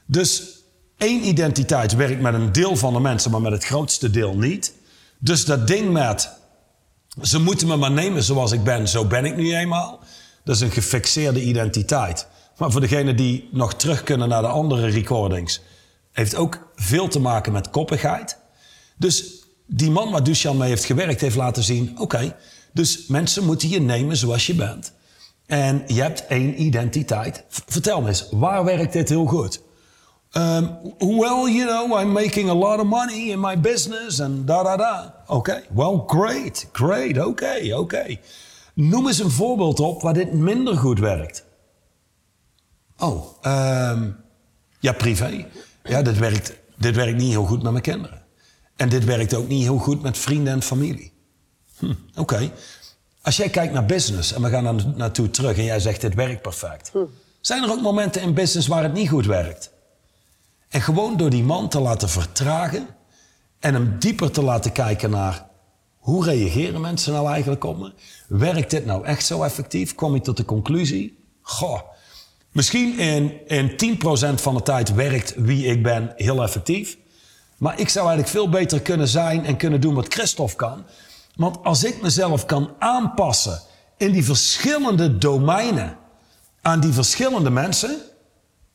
Dus 0.06 0.44
één 0.98 1.28
identiteit 1.28 1.96
werkt 1.96 2.22
met 2.22 2.34
een 2.34 2.52
deel 2.52 2.76
van 2.76 2.94
de 2.94 3.00
mensen, 3.00 3.32
maar 3.32 3.42
met 3.42 3.52
het 3.52 3.66
grootste 3.66 4.10
deel 4.10 4.38
niet. 4.38 4.78
Dus 5.20 5.46
dat 5.46 5.68
ding 5.68 5.92
met 5.92 6.38
ze 7.22 7.40
moeten 7.40 7.68
me 7.68 7.76
maar 7.76 7.92
nemen 7.92 8.24
zoals 8.24 8.52
ik 8.52 8.64
ben, 8.64 8.88
zo 8.88 9.06
ben 9.06 9.26
ik 9.26 9.36
nu 9.36 9.56
eenmaal. 9.56 10.00
Dat 10.44 10.56
is 10.56 10.62
een 10.62 10.72
gefixeerde 10.72 11.42
identiteit. 11.42 12.28
Maar 12.58 12.72
voor 12.72 12.82
degenen 12.82 13.16
die 13.16 13.50
nog 13.52 13.74
terug 13.74 14.04
kunnen 14.04 14.30
naar 14.30 14.42
de 14.42 14.48
andere 14.48 14.88
recordings, 14.90 15.62
heeft 16.12 16.36
ook 16.36 16.72
veel 16.76 17.08
te 17.08 17.20
maken 17.20 17.52
met 17.52 17.70
koppigheid. 17.70 18.38
Dus 18.98 19.44
die 19.68 19.92
man 19.92 20.12
waar 20.12 20.24
Duchan 20.24 20.58
mee 20.58 20.70
heeft 20.70 20.86
gewerkt, 20.86 21.22
heeft 21.22 21.36
laten 21.36 21.64
zien: 21.64 22.00
oké, 22.00 22.36
dus 22.74 23.08
mensen 23.08 23.46
moeten 23.46 23.70
je 23.70 23.82
nemen 23.82 24.18
zoals 24.18 24.48
je 24.48 24.56
bent. 24.56 24.94
En 25.46 25.84
je 25.88 26.02
hebt 26.02 26.26
één 26.26 26.62
identiteit. 26.62 27.44
Vertel 27.50 28.02
me 28.02 28.08
eens, 28.08 28.28
waar 28.32 28.64
werkt 28.64 28.94
dit 28.94 29.10
heel 29.10 29.26
goed? 29.26 29.62
Um, 30.38 30.94
well, 31.00 31.48
you 31.48 31.66
know, 31.66 31.98
I'm 31.98 32.14
making 32.14 32.50
a 32.50 32.54
lot 32.54 32.80
of 32.80 32.86
money 32.86 33.32
in 33.32 33.40
my 33.40 33.56
business 33.56 34.20
and 34.20 34.48
da 34.48 34.64
da 34.64 34.78
da. 34.78 35.24
Oké, 35.28 35.64
well, 35.74 36.04
great, 36.08 36.68
great, 36.72 37.18
oké, 37.18 37.76
oké. 37.76 38.18
Noem 38.74 39.08
eens 39.08 39.20
een 39.20 39.32
voorbeeld 39.32 39.80
op 39.80 40.02
waar 40.02 40.14
dit 40.14 40.34
minder 40.34 40.78
goed 40.78 41.00
werkt. 41.00 41.44
Oh, 42.98 43.26
ehm, 43.42 44.10
ja, 44.80 44.92
privé. 44.94 45.46
Ja, 45.84 46.02
dit 46.02 46.18
werkt, 46.18 46.54
dit 46.78 46.96
werkt 46.96 47.18
niet 47.18 47.32
heel 47.32 47.46
goed 47.46 47.64
met 47.64 47.72
mijn 47.72 47.84
kinderen. 47.84 48.22
En 48.76 48.90
dit 48.90 49.06
werkt 49.06 49.34
ook 49.34 49.48
niet 49.48 49.64
heel 49.64 49.78
goed 49.78 50.02
met 50.02 50.18
vrienden 50.18 50.54
en 50.54 50.62
familie. 50.62 51.14
Hm, 51.78 51.94
oké. 52.16 52.52
Als 53.22 53.38
jij 53.38 53.50
kijkt 53.50 53.74
naar 53.74 53.86
business 53.86 54.34
en 54.34 54.42
we 54.42 54.50
gaan 54.50 54.66
er 54.66 54.88
naartoe 54.96 55.30
terug 55.30 55.58
en 55.58 55.64
jij 55.64 55.80
zegt 55.80 56.02
dit 56.02 56.14
werkt 56.14 56.42
perfect. 56.42 56.92
Zijn 57.42 57.64
er 57.64 57.72
ook 57.72 57.82
momenten 57.82 58.22
in 58.22 58.34
business 58.34 58.68
waar 58.68 58.84
het 58.84 58.94
niet 58.94 59.10
goed 59.10 59.26
werkt? 59.26 59.72
En 60.70 60.82
gewoon 60.82 61.18
door 61.18 61.30
die 61.30 61.44
man 61.44 61.70
te 61.70 61.80
laten 61.80 62.10
vertragen 62.10 62.88
en 63.60 63.74
hem 63.74 63.96
dieper 64.00 64.32
te 64.32 64.44
laten 64.44 64.72
kijken 64.72 65.10
naar 65.10 65.48
hoe 65.98 66.26
reageren 66.26 66.82
mensen 66.82 67.14
nou 67.14 67.28
eigenlijk 67.28 67.64
op 67.64 67.78
me? 67.78 67.94
Werkt 68.28 68.70
dit 68.70 68.86
nou 68.86 69.06
echt 69.06 69.26
zo 69.26 69.44
effectief? 69.44 69.96
Kom 69.96 70.14
je 70.14 70.22
tot 70.22 70.38
de 70.38 70.46
conclusie? 70.46 71.18
Goh, 71.42 71.80
misschien 72.52 73.00
in, 73.00 73.48
in 73.48 73.98
10% 74.36 74.42
van 74.42 74.56
de 74.56 74.62
tijd 74.62 74.94
werkt 74.94 75.34
wie 75.38 75.66
ik 75.66 75.84
ben 75.84 76.14
heel 76.16 76.44
effectief. 76.44 76.98
Maar 77.58 77.80
ik 77.80 77.90
zou 77.90 78.08
eigenlijk 78.08 78.36
veel 78.36 78.50
beter 78.50 78.82
kunnen 78.82 79.08
zijn 79.08 79.46
en 79.46 79.58
kunnen 79.58 79.82
doen 79.82 79.94
wat 79.94 80.14
Christophe 80.14 80.56
kan. 80.56 80.86
Want 81.36 81.64
als 81.64 81.84
ik 81.84 82.02
mezelf 82.02 82.46
kan 82.46 82.72
aanpassen 82.80 83.62
in 83.98 84.12
die 84.12 84.24
verschillende 84.24 85.18
domeinen 85.18 85.98
aan 86.62 86.80
die 86.80 86.94
verschillende 86.94 87.50
mensen, 87.50 87.98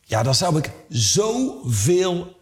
ja, 0.04 0.22
dan 0.22 0.34
zou 0.34 0.58
ik 0.58 0.70
zoveel 0.88 2.36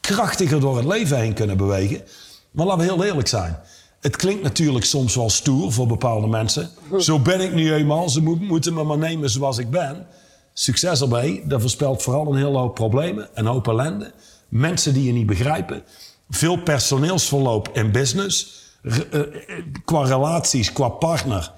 krachtiger 0.00 0.60
door 0.60 0.76
het 0.76 0.86
leven 0.86 1.18
heen 1.18 1.34
kunnen 1.34 1.56
bewegen. 1.56 2.02
Maar 2.50 2.66
laten 2.66 2.86
we 2.86 2.92
heel 2.92 3.04
eerlijk 3.04 3.28
zijn. 3.28 3.58
Het 4.00 4.16
klinkt 4.16 4.42
natuurlijk 4.42 4.84
soms 4.84 5.14
wel 5.14 5.30
stoer 5.30 5.72
voor 5.72 5.86
bepaalde 5.86 6.26
mensen. 6.26 6.70
Zo 6.98 7.18
ben 7.18 7.40
ik 7.40 7.54
nu 7.54 7.72
eenmaal. 7.74 8.08
Ze 8.08 8.22
mo- 8.22 8.36
moeten 8.40 8.74
me 8.74 8.82
maar 8.84 8.98
nemen 8.98 9.30
zoals 9.30 9.58
ik 9.58 9.70
ben. 9.70 10.06
Succes 10.52 11.00
erbij. 11.00 11.42
Dat 11.44 11.60
voorspelt 11.60 12.02
vooral 12.02 12.26
een 12.26 12.36
hele 12.36 12.58
hoop 12.58 12.74
problemen. 12.74 13.28
Een 13.34 13.46
hoop 13.46 13.68
ellende. 13.68 14.12
Mensen 14.48 14.94
die 14.94 15.04
je 15.04 15.12
niet 15.12 15.26
begrijpen. 15.26 15.82
Veel 16.30 16.62
personeelsverloop 16.62 17.68
in 17.72 17.92
business. 17.92 18.62
Eh, 18.82 18.98
eh, 19.20 19.22
qua 19.84 20.02
relaties, 20.04 20.72
qua 20.72 20.88
partner. 20.88 21.52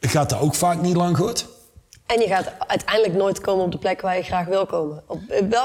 Gaat 0.00 0.30
dat 0.30 0.40
ook 0.40 0.54
vaak 0.54 0.82
niet 0.82 0.96
lang 0.96 1.16
goed. 1.16 1.46
En 2.06 2.20
je 2.20 2.26
gaat 2.26 2.52
uiteindelijk 2.66 3.14
nooit 3.14 3.40
komen 3.40 3.64
op 3.64 3.72
de 3.72 3.78
plek 3.78 4.00
waar 4.00 4.16
je 4.16 4.22
graag 4.22 4.46
wil 4.46 4.66
komen. 4.66 5.02
Op 5.06 5.20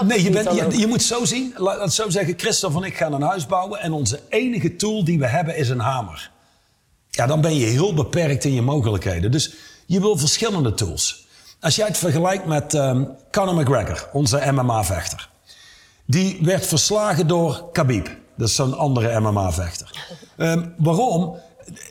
Nee, 0.05 0.23
je, 0.23 0.29
bent, 0.29 0.53
je, 0.53 0.79
je 0.79 0.87
moet 0.87 1.03
zo 1.03 1.25
zien. 1.25 1.53
Laat 1.57 1.81
het 1.81 1.93
zo 1.93 2.09
zeggen. 2.09 2.33
Christophe 2.37 2.77
en 2.77 2.83
ik 2.83 2.97
gaan 2.97 3.13
een 3.13 3.21
huis 3.21 3.45
bouwen. 3.45 3.79
En 3.79 3.91
onze 3.91 4.19
enige 4.29 4.75
tool 4.75 5.03
die 5.03 5.19
we 5.19 5.27
hebben 5.27 5.55
is 5.55 5.69
een 5.69 5.79
hamer. 5.79 6.31
Ja, 7.09 7.25
dan 7.27 7.41
ben 7.41 7.55
je 7.55 7.65
heel 7.65 7.93
beperkt 7.93 8.43
in 8.43 8.53
je 8.53 8.61
mogelijkheden. 8.61 9.31
Dus 9.31 9.53
je 9.85 9.99
wil 9.99 10.17
verschillende 10.17 10.73
tools. 10.73 11.27
Als 11.59 11.75
jij 11.75 11.87
het 11.87 11.97
vergelijkt 11.97 12.45
met 12.45 12.73
ehm 12.73 13.03
Conor 13.31 13.55
McGregor, 13.55 14.09
onze 14.13 14.51
MMA-vechter. 14.51 15.29
Die 16.05 16.39
werd 16.41 16.65
verslagen 16.65 17.27
door 17.27 17.71
Khabib. 17.71 18.09
Dat 18.37 18.47
is 18.47 18.55
zo'n 18.55 18.77
andere 18.77 19.19
MMA-vechter. 19.19 20.17
Ehm, 20.37 20.65
waarom? 20.77 21.39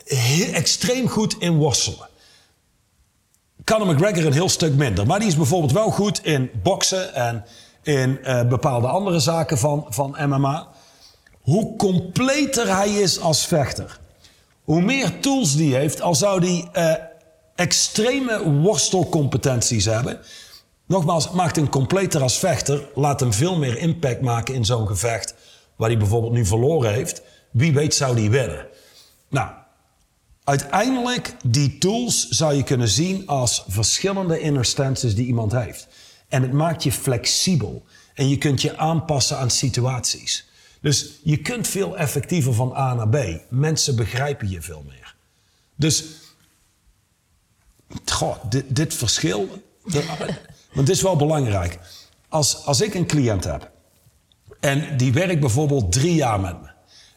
Heel, 0.05 0.53
extreem 0.53 1.07
goed 1.07 1.35
in 1.39 1.57
worstelen. 1.57 2.07
Conor 3.71 3.93
McGregor 3.93 4.25
een 4.25 4.33
heel 4.33 4.49
stuk 4.49 4.73
minder. 4.73 5.05
Maar 5.05 5.19
die 5.19 5.27
is 5.27 5.35
bijvoorbeeld 5.35 5.71
wel 5.71 5.89
goed 5.89 6.25
in 6.25 6.49
boksen 6.63 7.13
en 7.13 7.45
in 7.83 8.23
eh, 8.23 8.47
bepaalde 8.47 8.87
andere 8.87 9.19
zaken 9.19 9.57
van, 9.57 9.85
van 9.89 10.15
MMA. 10.19 10.67
Hoe 11.41 11.75
completer 11.75 12.75
hij 12.75 12.89
is 12.89 13.19
als 13.19 13.45
vechter, 13.45 13.99
hoe 14.63 14.81
meer 14.81 15.19
tools 15.19 15.55
die 15.55 15.75
heeft, 15.75 16.01
al 16.01 16.15
zou 16.15 16.39
die 16.39 16.69
eh, 16.71 16.93
extreme 17.55 18.51
worstelcompetenties 18.61 19.85
hebben. 19.85 20.19
Nogmaals, 20.85 21.31
maakt 21.31 21.55
hem 21.55 21.69
completer 21.69 22.21
als 22.21 22.39
vechter, 22.39 22.89
laat 22.95 23.19
hem 23.19 23.33
veel 23.33 23.57
meer 23.57 23.77
impact 23.77 24.21
maken 24.21 24.53
in 24.53 24.65
zo'n 24.65 24.87
gevecht 24.87 25.35
waar 25.75 25.89
hij 25.89 25.97
bijvoorbeeld 25.97 26.33
nu 26.33 26.45
verloren 26.45 26.93
heeft. 26.93 27.21
Wie 27.51 27.73
weet 27.73 27.93
zou 27.93 28.15
die 28.15 28.29
winnen. 28.29 28.65
Nou, 29.29 29.49
Uiteindelijk, 30.47 31.35
die 31.45 31.77
tools 31.77 32.27
zou 32.27 32.53
je 32.53 32.63
kunnen 32.63 32.87
zien 32.87 33.27
als 33.27 33.63
verschillende 33.67 34.39
inner 34.39 34.65
stances 34.65 35.15
die 35.15 35.25
iemand 35.25 35.51
heeft. 35.51 35.87
En 36.27 36.41
het 36.41 36.51
maakt 36.51 36.83
je 36.83 36.91
flexibel. 36.91 37.85
En 38.13 38.29
je 38.29 38.37
kunt 38.37 38.61
je 38.61 38.77
aanpassen 38.77 39.37
aan 39.37 39.49
situaties. 39.49 40.47
Dus 40.81 41.11
je 41.23 41.37
kunt 41.37 41.67
veel 41.67 41.97
effectiever 41.97 42.53
van 42.53 42.73
A 42.75 42.93
naar 42.93 43.09
B. 43.09 43.41
Mensen 43.49 43.95
begrijpen 43.95 44.49
je 44.49 44.61
veel 44.61 44.83
meer. 44.87 45.15
Dus, 45.75 46.03
goh, 48.05 48.35
dit, 48.49 48.75
dit 48.75 48.93
verschil. 48.93 49.47
want 50.73 50.87
dit 50.87 50.95
is 50.95 51.01
wel 51.01 51.15
belangrijk. 51.15 51.79
Als, 52.29 52.65
als 52.65 52.81
ik 52.81 52.93
een 52.93 53.07
cliënt 53.07 53.43
heb 53.43 53.71
en 54.59 54.97
die 54.97 55.13
werkt 55.13 55.39
bijvoorbeeld 55.39 55.91
drie 55.91 56.15
jaar 56.15 56.39
met 56.39 56.61
me, 56.61 56.69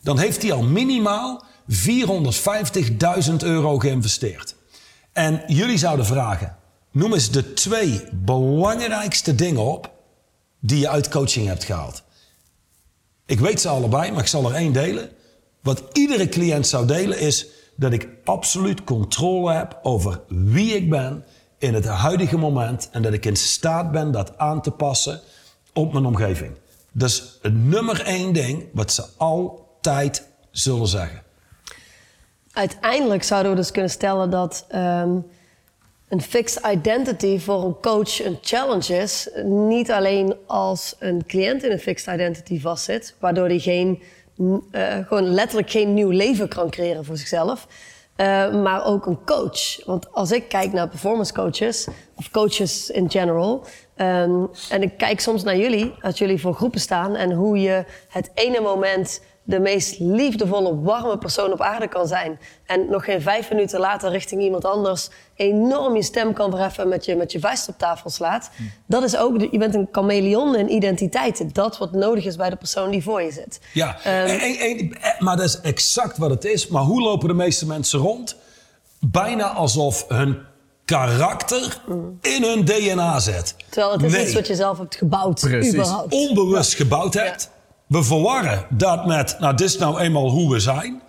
dan 0.03 0.19
heeft 0.19 0.43
hij 0.43 0.53
al 0.53 0.63
minimaal 0.63 1.49
450.000 1.71 3.37
euro 3.39 3.79
geïnvesteerd. 3.79 4.55
En 5.13 5.43
jullie 5.47 5.79
zouden 5.79 6.07
vragen: 6.07 6.57
noem 6.91 7.13
eens 7.13 7.31
de 7.31 7.53
twee 7.53 8.03
belangrijkste 8.13 9.35
dingen 9.35 9.63
op 9.63 9.93
die 10.61 10.79
je 10.79 10.89
uit 10.89 11.09
coaching 11.09 11.47
hebt 11.47 11.65
gehaald. 11.65 12.03
Ik 13.27 13.41
weet 13.41 13.61
ze 13.61 13.69
allebei, 13.69 14.11
maar 14.11 14.21
ik 14.21 14.27
zal 14.27 14.49
er 14.49 14.55
één 14.55 14.73
delen. 14.73 15.11
Wat 15.63 15.83
iedere 15.93 16.29
cliënt 16.29 16.67
zou 16.67 16.87
delen 16.87 17.19
is 17.19 17.47
dat 17.77 17.93
ik 17.93 18.09
absoluut 18.25 18.85
controle 18.85 19.53
heb 19.53 19.79
over 19.83 20.21
wie 20.29 20.75
ik 20.75 20.91
ben 20.91 21.25
in 21.59 21.75
het 21.75 21.85
huidige 21.85 22.37
moment 22.37 22.89
en 22.93 23.03
dat 23.03 23.13
ik 23.13 23.27
in 23.27 23.37
staat 23.37 23.91
ben 23.91 24.11
dat 24.11 24.39
aan 24.39 24.63
te 24.63 24.71
passen 24.71 25.21
op 25.73 25.93
mijn 25.93 26.07
omgeving. 26.07 26.53
Dat 26.93 27.09
is 27.09 27.39
het 27.43 27.55
nummer 27.55 28.05
één 28.05 28.33
ding 28.33 28.69
wat 28.73 28.93
ze 28.93 29.05
altijd 29.17 30.29
zullen 30.51 30.89
zeggen. 30.89 31.23
Uiteindelijk 32.53 33.23
zouden 33.23 33.51
we 33.51 33.57
dus 33.57 33.71
kunnen 33.71 33.91
stellen 33.91 34.31
dat 34.31 34.65
ehm, 34.69 35.17
een 36.09 36.23
fixed 36.23 36.67
identity 36.67 37.39
voor 37.39 37.65
een 37.65 37.81
coach 37.81 38.25
een 38.25 38.39
challenge 38.41 38.97
is. 38.97 39.29
Niet 39.45 39.91
alleen 39.91 40.35
als 40.47 40.97
een 40.99 41.27
cliënt 41.27 41.65
in 41.65 41.71
een 41.71 41.79
fixed 41.79 42.15
identity 42.15 42.61
vastzit, 42.61 43.15
waardoor 43.19 43.47
hij 43.47 43.59
geen, 43.59 44.03
uh, 44.37 44.53
gewoon 45.07 45.29
letterlijk 45.29 45.71
geen 45.71 45.95
nieuw 45.95 46.11
leven 46.11 46.49
kan 46.49 46.71
creëren 46.71 47.05
voor 47.05 47.17
zichzelf. 47.17 47.67
Uh, 48.17 48.63
maar 48.63 48.85
ook 48.85 49.07
een 49.07 49.25
coach. 49.25 49.85
Want 49.85 50.13
als 50.13 50.33
ik 50.33 50.49
kijk 50.49 50.73
naar 50.73 50.89
performance 50.89 51.33
coaches, 51.33 51.87
of 52.15 52.31
coaches 52.31 52.91
in 52.91 53.11
general, 53.11 53.65
um, 53.97 54.51
en 54.71 54.83
ik 54.83 54.97
kijk 54.97 55.21
soms 55.21 55.43
naar 55.43 55.57
jullie, 55.57 55.95
als 56.01 56.19
jullie 56.19 56.41
voor 56.41 56.55
groepen 56.55 56.81
staan 56.81 57.17
en 57.17 57.33
hoe 57.33 57.61
je 57.61 57.85
het 58.09 58.31
ene 58.35 58.61
moment 58.61 59.21
de 59.51 59.61
meest 59.61 59.99
liefdevolle, 59.99 60.81
warme 60.81 61.19
persoon 61.19 61.53
op 61.53 61.61
aarde 61.61 61.89
kan 61.89 62.07
zijn. 62.07 62.39
En 62.67 62.91
nog 62.91 63.05
geen 63.05 63.23
vijf 63.23 63.51
minuten 63.51 63.81
later 63.81 64.11
richting 64.11 64.43
iemand 64.43 64.65
anders 64.65 65.09
enorm 65.35 65.97
je 65.97 66.03
stem 66.03 66.33
kan 66.33 66.51
verheffen 66.51 66.89
met 66.89 67.05
je, 67.05 67.17
met 67.17 67.33
je 67.33 67.41
vuist 67.41 67.69
op 67.69 67.79
tafel 67.79 68.11
slaat. 68.11 68.51
Dat 68.87 69.03
is 69.03 69.17
ook, 69.17 69.41
je 69.51 69.59
bent 69.59 69.75
een 69.75 69.89
chameleon 69.93 70.57
in 70.57 70.73
identiteit. 70.73 71.55
Dat 71.55 71.79
wat 71.79 71.93
nodig 71.93 72.25
is 72.25 72.37
bij 72.37 72.51
de 72.51 72.57
persoon 72.57 72.91
die 72.91 73.03
voor 73.03 73.23
je 73.23 73.33
zit. 73.33 73.61
Ja, 73.73 73.97
um, 74.29 74.93
maar 75.19 75.37
dat 75.37 75.47
is 75.47 75.61
exact 75.61 76.19
wat 76.19 76.31
het 76.31 76.45
is. 76.45 76.69
Maar 76.69 76.83
hoe 76.83 77.03
lopen 77.03 77.29
de 77.29 77.35
meeste 77.35 77.67
mensen 77.67 77.99
rond? 77.99 78.37
Bijna 79.01 79.53
alsof 79.53 80.05
hun 80.09 80.39
karakter 80.85 81.81
in 82.21 82.43
hun 82.43 82.65
DNA 82.65 83.19
zet. 83.19 83.55
Terwijl 83.69 83.93
het 83.93 84.03
is 84.03 84.23
iets 84.23 84.35
wat 84.35 84.47
je 84.47 84.55
zelf 84.55 84.79
hebt 84.79 84.97
gebouwd. 84.97 85.41
Precies. 85.41 85.73
Überhaupt. 85.73 86.13
Onbewust 86.13 86.75
gebouwd 86.75 87.15
hebt. 87.15 87.51
We 87.91 88.03
verwarren 88.03 88.67
dat 88.69 89.07
met, 89.07 89.37
nou, 89.39 89.57
dit 89.57 89.69
is 89.69 89.79
nou 89.79 90.01
eenmaal 90.01 90.31
hoe 90.31 90.53
we 90.53 90.61
zijn. 90.61 91.03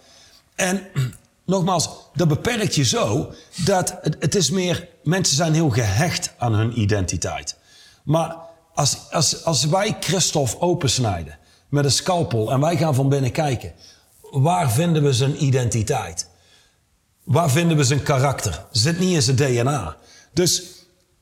En 0.55 0.88
nogmaals, 1.45 1.89
dat 2.13 2.27
beperkt 2.27 2.75
je 2.75 2.83
zo 2.83 3.33
dat 3.55 3.97
het, 4.01 4.15
het 4.19 4.35
is 4.35 4.50
meer, 4.50 4.88
mensen 5.03 5.35
zijn 5.35 5.53
heel 5.53 5.69
gehecht 5.69 6.33
aan 6.38 6.53
hun 6.53 6.79
identiteit. 6.79 7.57
Maar 8.03 8.35
als, 8.73 8.97
als, 9.11 9.43
als 9.43 9.65
wij 9.65 9.97
Christophe 10.00 10.59
opensnijden 10.59 11.38
met 11.69 11.85
een 11.85 11.91
scalpel 11.91 12.51
en 12.51 12.59
wij 12.59 12.77
gaan 12.77 12.95
van 12.95 13.09
binnen 13.09 13.31
kijken, 13.31 13.73
waar 14.31 14.71
vinden 14.71 15.03
we 15.03 15.13
zijn 15.13 15.43
identiteit? 15.43 16.27
Waar 17.23 17.50
vinden 17.50 17.77
we 17.77 17.83
zijn 17.83 18.03
karakter? 18.03 18.65
Zit 18.71 19.00
niet 19.00 19.13
in 19.13 19.21
zijn 19.21 19.35
DNA. 19.35 19.95
Dus 20.33 20.63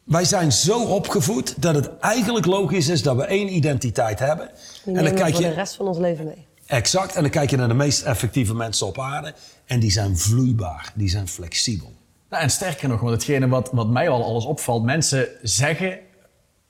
wij 0.09 0.25
zijn 0.25 0.51
zo 0.51 0.83
opgevoed 0.83 1.61
dat 1.61 1.75
het 1.75 1.97
eigenlijk 1.99 2.45
logisch 2.45 2.87
is 2.87 3.03
dat 3.03 3.15
we 3.15 3.23
één 3.23 3.55
identiteit 3.55 4.19
hebben. 4.19 4.49
en 4.85 4.93
dan 4.93 5.13
kijk 5.13 5.35
je 5.35 5.41
de 5.41 5.49
rest 5.49 5.75
van 5.75 5.87
ons 5.87 5.97
leven 5.97 6.25
mee. 6.25 6.47
Exact. 6.65 7.15
En 7.15 7.21
dan 7.21 7.31
kijk 7.31 7.49
je 7.49 7.57
naar 7.57 7.67
de 7.67 7.73
meest 7.73 8.01
effectieve 8.01 8.53
mensen 8.55 8.87
op 8.87 8.99
aarde. 8.99 9.33
En 9.65 9.79
die 9.79 9.91
zijn 9.91 10.17
vloeibaar, 10.17 10.91
die 10.95 11.09
zijn 11.09 11.27
flexibel. 11.27 11.93
Nou, 12.29 12.43
en 12.43 12.49
sterker 12.49 12.89
nog, 12.89 12.99
want 12.99 13.13
hetgene 13.13 13.47
wat, 13.47 13.69
wat 13.71 13.89
mij 13.89 14.09
al 14.09 14.23
alles 14.23 14.45
opvalt, 14.45 14.83
mensen 14.83 15.27
zeggen 15.41 15.99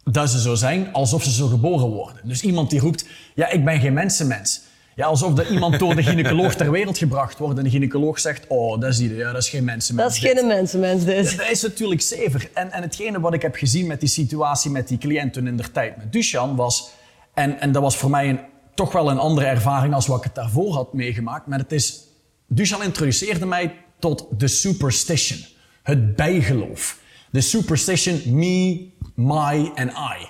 dat 0.04 0.30
ze 0.30 0.42
zo 0.42 0.56
zijn 0.56 0.94
alsof 0.94 1.24
ze 1.24 1.32
zo 1.32 1.48
geboren 1.48 1.88
worden. 1.88 2.28
Dus 2.28 2.42
iemand 2.42 2.70
die 2.70 2.80
roept, 2.80 3.06
ja, 3.36 3.50
ik 3.50 3.66
ben 3.66 3.80
geen 3.80 3.94
mensenmens. 3.94 4.62
Ja, 5.00 5.06
alsof 5.06 5.38
er 5.38 5.52
iemand 5.52 5.80
door 5.80 5.96
de 5.96 6.04
gynaecoloog 6.04 6.56
ter 6.56 6.72
wereld 6.72 6.98
gebracht 6.98 7.38
wordt 7.38 7.58
en 7.58 7.64
de 7.64 7.70
gynaecoloog 7.70 8.20
zegt, 8.20 8.46
oh, 8.48 8.80
dat 8.80 8.90
is, 8.90 8.98
die, 8.98 9.16
ja, 9.16 9.32
dat 9.32 9.42
is 9.42 9.50
geen 9.50 9.64
mensenmens. 9.64 10.20
Dat 10.20 10.24
is 10.24 10.32
geen 10.32 10.48
mensenmens 10.48 11.06
dus. 11.06 11.38
Dat 11.38 11.50
is 11.50 11.62
natuurlijk 11.62 12.02
zever. 12.02 12.50
En, 12.54 12.72
en 12.72 12.82
hetgene 12.82 13.20
wat 13.20 13.34
ik 13.34 13.42
heb 13.42 13.56
gezien 13.56 13.88
met 13.88 14.00
die 14.00 14.10
situatie 14.10 14.72
met 14.72 14.88
die 14.88 14.98
cliënt 14.98 15.34
toen 15.34 15.48
in 15.48 15.58
der 15.58 15.72
tijd 15.72 15.98
met 15.98 16.12
Duchan 16.12 16.56
was, 16.56 16.90
en, 17.34 17.60
en 17.60 17.72
dat 17.72 17.82
was 17.82 17.98
voor 17.98 18.10
mij 18.10 18.30
een, 18.30 18.40
toch 18.76 18.92
wel 18.92 19.10
een 19.10 19.18
andere 19.18 19.46
ervaring 19.48 19.94
als 19.94 20.08
wat 20.08 20.18
ik 20.18 20.24
het 20.24 20.36
daarvoor 20.36 20.74
had 20.74 20.94
meegemaakt, 20.94 21.48
maar 21.48 21.60
het 21.60 21.72
is, 21.72 22.04
Duchan 22.48 22.84
introduceerde 22.84 23.46
mij 23.46 23.76
tot 24.00 24.26
de 24.38 24.48
superstition, 24.48 25.40
het 25.84 26.16
bijgeloof. 26.16 27.00
De 27.32 27.42
superstition, 27.42 28.22
me, 28.26 28.88
my 29.16 29.72
en 29.76 29.88
I. 29.88 30.30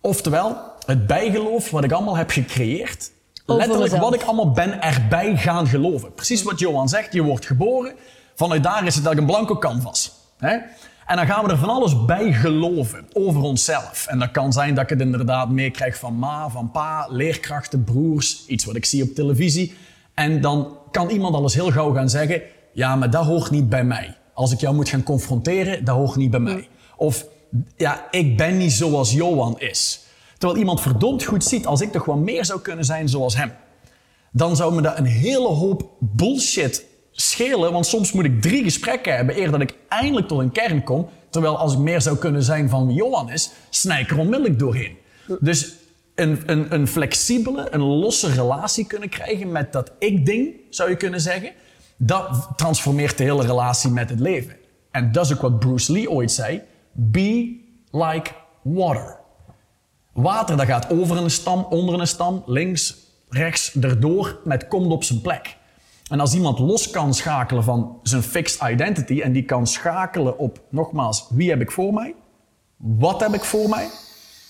Oftewel, 0.00 0.56
het 0.86 1.06
bijgeloof 1.06 1.70
wat 1.70 1.84
ik 1.84 1.92
allemaal 1.92 2.16
heb 2.16 2.30
gecreëerd, 2.30 3.10
letterlijk 3.46 3.96
wat 3.96 4.14
ik 4.14 4.22
allemaal 4.22 4.50
ben 4.50 4.82
erbij 4.82 5.36
gaan 5.36 5.66
geloven. 5.66 6.14
Precies 6.14 6.42
wat 6.42 6.58
Johan 6.58 6.88
zegt, 6.88 7.12
je 7.12 7.22
wordt 7.22 7.46
geboren. 7.46 7.94
Vanuit 8.34 8.62
daar 8.62 8.86
is 8.86 8.94
het 8.94 9.04
dat 9.04 9.12
ik 9.12 9.18
een 9.18 9.26
blanco 9.26 9.58
canvas. 9.58 10.12
Hè? 10.38 10.56
En 11.06 11.16
dan 11.16 11.26
gaan 11.26 11.44
we 11.44 11.50
er 11.50 11.58
van 11.58 11.68
alles 11.68 12.04
bij 12.04 12.32
geloven 12.32 13.06
over 13.12 13.42
onszelf. 13.42 14.06
En 14.08 14.18
dat 14.18 14.30
kan 14.30 14.52
zijn 14.52 14.74
dat 14.74 14.84
ik 14.84 14.90
het 14.90 15.00
inderdaad 15.00 15.50
meekrijg 15.50 15.96
van 15.96 16.18
ma, 16.18 16.50
van 16.50 16.70
pa, 16.70 17.06
leerkrachten, 17.10 17.84
broers, 17.84 18.46
iets 18.46 18.64
wat 18.64 18.76
ik 18.76 18.84
zie 18.84 19.02
op 19.02 19.14
televisie. 19.14 19.74
En 20.14 20.40
dan 20.40 20.76
kan 20.90 21.08
iemand 21.08 21.34
alles 21.34 21.54
heel 21.54 21.70
gauw 21.70 21.94
gaan 21.94 22.10
zeggen: 22.10 22.42
ja, 22.72 22.96
maar 22.96 23.10
dat 23.10 23.24
hoort 23.24 23.50
niet 23.50 23.68
bij 23.68 23.84
mij. 23.84 24.16
Als 24.34 24.52
ik 24.52 24.60
jou 24.60 24.74
moet 24.74 24.88
gaan 24.88 25.02
confronteren, 25.02 25.84
dat 25.84 25.96
hoort 25.96 26.16
niet 26.16 26.30
bij 26.30 26.40
mij. 26.40 26.68
Of 26.96 27.26
ja, 27.76 28.06
ik 28.10 28.36
ben 28.36 28.56
niet 28.56 28.72
zoals 28.72 29.12
Johan 29.12 29.60
is. 29.60 30.01
Terwijl 30.42 30.62
iemand 30.62 30.80
verdomd 30.80 31.24
goed 31.24 31.44
ziet, 31.44 31.66
als 31.66 31.80
ik 31.80 31.92
toch 31.92 32.04
wel 32.04 32.16
meer 32.16 32.44
zou 32.44 32.60
kunnen 32.60 32.84
zijn 32.84 33.08
zoals 33.08 33.36
hem. 33.36 33.52
Dan 34.32 34.56
zou 34.56 34.74
me 34.74 34.82
dat 34.82 34.98
een 34.98 35.04
hele 35.04 35.48
hoop 35.48 35.90
bullshit 35.98 36.86
schelen. 37.12 37.72
Want 37.72 37.86
soms 37.86 38.12
moet 38.12 38.24
ik 38.24 38.42
drie 38.42 38.62
gesprekken 38.62 39.16
hebben 39.16 39.38
eer 39.38 39.50
dat 39.50 39.60
ik 39.60 39.76
eindelijk 39.88 40.28
tot 40.28 40.38
een 40.38 40.52
kern 40.52 40.84
kom. 40.84 41.08
Terwijl 41.30 41.58
als 41.58 41.72
ik 41.72 41.78
meer 41.78 42.00
zou 42.00 42.16
kunnen 42.16 42.42
zijn 42.42 42.68
van 42.68 42.86
wie 42.86 42.96
Johan 42.96 43.30
is, 43.30 43.50
snij 43.70 44.00
ik 44.00 44.10
er 44.10 44.18
onmiddellijk 44.18 44.58
doorheen. 44.58 44.96
Dus 45.40 45.74
een, 46.14 46.42
een, 46.46 46.74
een 46.74 46.88
flexibele, 46.88 47.68
een 47.70 47.82
losse 47.82 48.32
relatie 48.32 48.86
kunnen 48.86 49.08
krijgen 49.08 49.52
met 49.52 49.72
dat 49.72 49.92
ik-ding, 49.98 50.54
zou 50.70 50.90
je 50.90 50.96
kunnen 50.96 51.20
zeggen. 51.20 51.52
Dat 51.96 52.48
transformeert 52.56 53.18
de 53.18 53.24
hele 53.24 53.46
relatie 53.46 53.90
met 53.90 54.10
het 54.10 54.20
leven. 54.20 54.56
En 54.90 55.12
dat 55.12 55.24
is 55.24 55.32
ook 55.32 55.40
wat 55.40 55.58
Bruce 55.58 55.92
Lee 55.92 56.10
ooit 56.10 56.32
zei. 56.32 56.62
Be 56.92 57.60
like 57.90 58.30
water. 58.62 59.20
Water 60.12 60.56
dat 60.56 60.66
gaat 60.66 60.90
over 60.90 61.16
een 61.16 61.30
stam, 61.30 61.66
onder 61.70 62.00
een 62.00 62.06
stam, 62.06 62.42
links, 62.46 62.96
rechts, 63.28 63.74
erdoor, 63.80 64.40
met 64.44 64.68
komt 64.68 64.90
op 64.90 65.04
zijn 65.04 65.20
plek. 65.20 65.56
En 66.10 66.20
als 66.20 66.34
iemand 66.34 66.58
los 66.58 66.90
kan 66.90 67.14
schakelen 67.14 67.64
van 67.64 67.98
zijn 68.02 68.22
fixed 68.22 68.70
identity 68.70 69.20
en 69.20 69.32
die 69.32 69.42
kan 69.42 69.66
schakelen 69.66 70.38
op, 70.38 70.60
nogmaals, 70.68 71.26
wie 71.30 71.50
heb 71.50 71.60
ik 71.60 71.70
voor 71.70 71.92
mij? 71.92 72.14
Wat 72.76 73.20
heb 73.20 73.34
ik 73.34 73.44
voor 73.44 73.68
mij? 73.68 73.88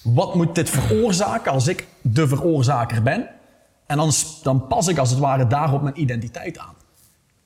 Wat 0.03 0.35
moet 0.35 0.55
dit 0.55 0.71
veroorzaken 0.71 1.53
als 1.53 1.69
ik 1.69 1.87
de 2.01 2.29
veroorzaker 2.29 3.03
ben? 3.03 3.29
En 3.87 3.97
dan, 3.97 4.11
dan 4.43 4.67
pas 4.67 4.89
ik 4.89 4.99
als 4.99 5.11
het 5.11 5.19
ware 5.19 5.47
daarop 5.47 5.83
mijn 5.83 6.01
identiteit 6.01 6.59
aan. 6.59 6.75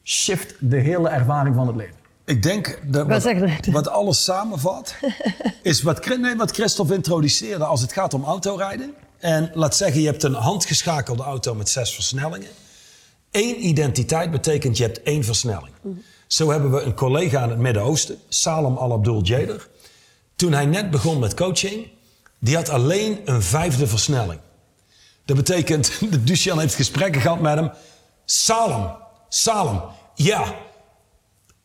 Shift 0.03 0.71
de 0.71 0.77
hele 0.77 1.09
ervaring 1.09 1.55
van 1.55 1.67
het 1.67 1.77
leven. 1.77 2.06
Ik 2.27 2.43
denk 2.43 2.81
dat 2.85 3.07
wat, 3.07 3.33
wat, 3.71 3.89
alles 3.89 4.25
samenvat, 4.25 4.95
is 5.63 5.83
wat, 5.83 6.07
nee, 6.07 6.37
wat 6.37 6.51
Christophe 6.51 6.95
introduceerde 6.95 7.65
als 7.65 7.81
het 7.81 7.93
gaat 7.93 8.15
om 8.15 8.25
autorijden. 8.25 8.95
En 9.19 9.51
laat 9.55 9.77
zeggen, 9.77 10.01
je 10.01 10.07
hebt 10.07 10.23
een 10.23 10.35
handgeschakelde 10.35 11.23
auto 11.23 11.55
met 11.55 11.69
zes 11.69 11.95
versnellingen. 11.95 12.49
Eén 13.31 13.67
identiteit 13.67 14.31
betekent 14.31 14.77
je 14.77 14.83
hebt 14.83 15.03
één 15.03 15.25
versnelling. 15.25 15.73
Zo 16.27 16.51
hebben 16.51 16.71
we 16.71 16.81
een 16.81 16.95
collega 16.95 17.43
in 17.43 17.51
het 17.51 17.59
Midden-Oosten, 17.59 18.19
Salem 18.29 18.77
Al-Abdul 18.77 19.23
Jader. 19.23 19.69
Toen 20.37 20.53
hij 20.53 20.67
net 20.67 20.91
begon 20.91 21.19
met 21.19 21.35
coaching, 21.35 21.89
die 22.39 22.55
had 22.55 22.69
alleen 22.69 23.21
een 23.25 23.43
vijfde 23.43 23.87
versnelling. 23.87 24.41
Dat 25.25 25.37
betekent, 25.37 25.93
de 26.11 26.25
Duchan 26.25 26.59
heeft 26.59 26.75
gesprekken 26.75 27.21
gehad 27.21 27.41
met 27.41 27.55
hem. 27.55 27.71
Salem, 28.25 28.91
Salem, 29.29 29.81
ja, 30.15 30.55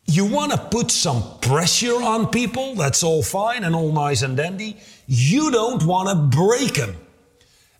you 0.04 0.30
want 0.30 0.52
to 0.52 0.58
put 0.58 0.92
some 0.92 1.22
pressure 1.38 2.02
on 2.02 2.28
people, 2.28 2.74
that's 2.76 3.02
all 3.02 3.22
fine 3.22 3.64
and 3.64 3.74
all 3.74 3.92
nice 3.92 4.24
and 4.24 4.36
dandy. 4.36 4.76
You 5.06 5.50
don't 5.50 5.82
want 5.82 6.08
to 6.08 6.38
break 6.38 6.72
them. 6.72 6.94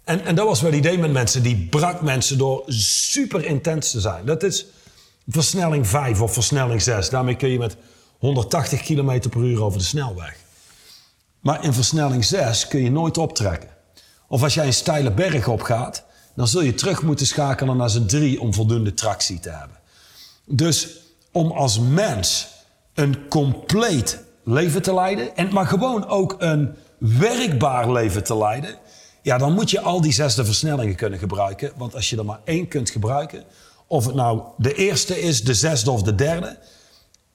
En, 0.05 0.25
en 0.25 0.35
dat 0.35 0.47
was 0.47 0.61
wel 0.61 0.73
idee 0.73 0.99
met 0.99 1.13
mensen. 1.13 1.43
Die 1.43 1.67
brak 1.71 2.01
mensen 2.01 2.39
door 2.39 2.63
super 2.67 3.45
intens 3.45 3.91
te 3.91 4.01
zijn. 4.01 4.27
Dat 4.27 4.43
is 4.43 4.67
versnelling 5.29 5.87
5 5.87 6.21
of 6.21 6.33
versnelling 6.33 6.83
6. 6.83 7.11
Daarmee 7.11 7.37
kun 7.37 7.49
je 7.49 7.59
met 7.59 7.77
180 8.19 8.83
km 8.83 9.29
per 9.29 9.41
uur 9.41 9.63
over 9.63 9.79
de 9.79 9.85
snelweg. 9.85 10.37
Maar 11.41 11.65
in 11.65 11.73
versnelling 11.73 12.25
6 12.25 12.69
kun 12.69 12.83
je 12.83 12.91
nooit 12.91 13.19
optrekken. 13.19 13.69
Of 14.29 14.43
als 14.43 14.55
jij 14.55 14.67
een 14.67 14.73
steile 14.73 15.13
berg 15.13 15.49
opgaat, 15.49 16.05
dan 16.35 16.49
zul 16.49 16.61
je 16.61 16.75
terug 16.75 17.03
moeten 17.03 17.27
schakelen 17.27 17.77
naar 17.77 17.91
z'n 17.91 18.07
3 18.07 18.41
om 18.41 18.55
voldoende 18.55 18.95
tractie 18.95 19.41
te 19.41 19.51
hebben. 19.51 19.77
Dus 20.47 21.02
om 21.33 21.51
als 21.51 21.79
mens 21.79 22.49
een 22.95 23.29
compleet 23.29 24.25
leven 24.45 24.83
te 24.83 24.95
leiden, 24.95 25.37
en, 25.37 25.53
maar 25.53 25.67
gewoon 25.67 26.09
ook 26.09 26.35
een 26.39 26.75
werkbaar 26.99 27.93
leven 27.93 28.25
te 28.25 28.37
leiden, 28.37 28.77
ja, 29.23 29.39
dan 29.39 29.53
moet 29.53 29.71
je 29.71 29.81
al 29.81 30.01
die 30.01 30.13
zesde 30.13 30.45
versnellingen 30.45 30.95
kunnen 30.95 31.19
gebruiken. 31.19 31.73
Want 31.77 31.95
als 31.95 32.11
je 32.11 32.17
er 32.17 32.25
maar 32.25 32.41
één 32.45 32.69
kunt 32.69 32.91
gebruiken, 32.91 33.45
of 33.87 34.07
het 34.07 34.15
nou 34.15 34.43
de 34.57 34.75
eerste 34.75 35.21
is, 35.21 35.45
de 35.45 35.55
zesde 35.55 35.91
of 35.91 36.03
de 36.03 36.15
derde, 36.15 36.59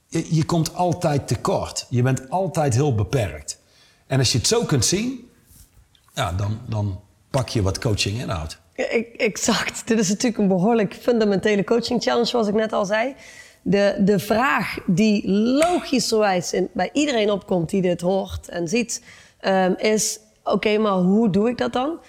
je, 0.08 0.46
komt 0.46 0.76
altijd 0.76 1.28
tekort. 1.28 1.86
Je 1.90 2.02
bent 2.02 2.30
altijd 2.30 2.74
heel 2.74 2.96
beperkt. 2.96 3.60
En 4.08 4.20
als 4.20 4.32
je 4.32 4.38
het 4.38 4.48
zo 4.48 4.64
kunt 4.64 4.86
zien, 4.86 5.30
ja, 6.14 6.32
dan, 6.32 6.60
dan 6.68 7.00
pak 7.30 7.50
je 7.50 7.62
wat 7.62 7.80
coaching 7.80 8.20
inhoudt. 8.20 8.60
Exact. 9.18 9.88
Dit 9.88 10.00
is 10.00 10.10
natuurlijk 10.10 10.38
een 10.38 10.48
behoorlijk 10.48 10.94
fundamentele 10.94 11.64
coaching 11.64 12.04
challenge, 12.04 12.26
zoals 12.26 12.48
ik 12.48 12.54
net 12.54 12.74
al 12.74 12.86
zei. 12.86 13.16
De, 13.70 13.96
de 14.00 14.20
vraag 14.20 14.78
die 14.86 15.32
logischerwijs 15.32 16.54
bij 16.74 16.90
iedereen 16.94 17.32
opkomt 17.32 17.70
die 17.70 17.82
dit 17.82 18.02
hoort 18.02 18.50
en 18.50 18.68
ziet, 18.68 19.04
ehm, 19.40 19.74
is: 19.78 20.20
oké, 20.44 20.78
maar 20.78 20.94
hoe 20.94 21.30
doe 21.30 21.50
ik 21.50 21.58
dat 21.58 21.74
dan? 21.74 22.00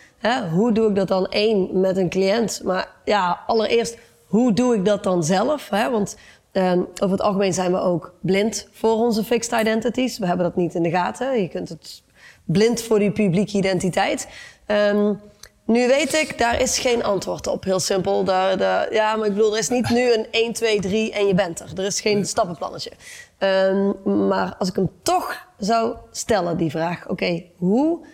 Hoe 0.52 0.72
doe 0.72 0.88
ik 0.88 0.94
dat 0.94 1.08
dan 1.08 1.26
één 1.26 1.80
met 1.80 1.96
een 1.96 2.08
cliënt? 2.08 2.60
Maar 2.64 2.88
ja, 3.04 3.40
allereerst, 3.46 3.98
hoe 4.26 4.52
doe 4.52 4.74
ik 4.74 4.84
dat 4.84 5.02
dan 5.02 5.24
zelf? 5.24 5.68
Want 5.68 6.16
um, 6.52 6.86
over 6.94 7.10
het 7.16 7.20
algemeen 7.20 7.52
zijn 7.52 7.72
we 7.72 7.80
ook 7.80 8.14
blind 8.20 8.68
voor 8.72 8.94
onze 8.94 9.24
fixed 9.24 9.60
identities. 9.60 10.18
We 10.18 10.26
hebben 10.26 10.44
dat 10.44 10.56
niet 10.56 10.74
in 10.74 10.82
de 10.82 10.90
gaten. 10.90 11.40
Je 11.40 11.48
kunt 11.48 11.68
het 11.68 12.02
blind 12.44 12.82
voor 12.82 12.98
die 12.98 13.12
publieke 13.12 13.56
identiteit. 13.56 14.28
Um, 14.66 15.20
nu 15.68 15.86
weet 15.86 16.14
ik, 16.14 16.38
daar 16.38 16.60
is 16.60 16.78
geen 16.78 17.04
antwoord 17.04 17.46
op. 17.46 17.64
Heel 17.64 17.80
simpel. 17.80 18.24
Daar, 18.24 18.58
daar, 18.58 18.92
ja, 18.92 19.16
maar 19.16 19.26
ik 19.26 19.34
bedoel, 19.34 19.52
er 19.52 19.58
is 19.58 19.68
niet 19.68 19.90
nu 19.90 20.12
een 20.12 20.26
1, 20.30 20.52
2, 20.52 20.80
3 20.80 21.12
en 21.12 21.26
je 21.26 21.34
bent 21.34 21.60
er. 21.60 21.70
Er 21.76 21.84
is 21.84 22.00
geen 22.00 22.26
stappenplannetje. 22.26 22.90
Um, 23.38 24.26
maar 24.26 24.54
als 24.58 24.68
ik 24.68 24.74
hem 24.74 24.90
toch 25.02 25.46
zou 25.58 25.96
stellen, 26.10 26.56
die 26.56 26.70
vraag. 26.70 27.08
Oké, 27.08 27.44
hoe, 27.56 28.06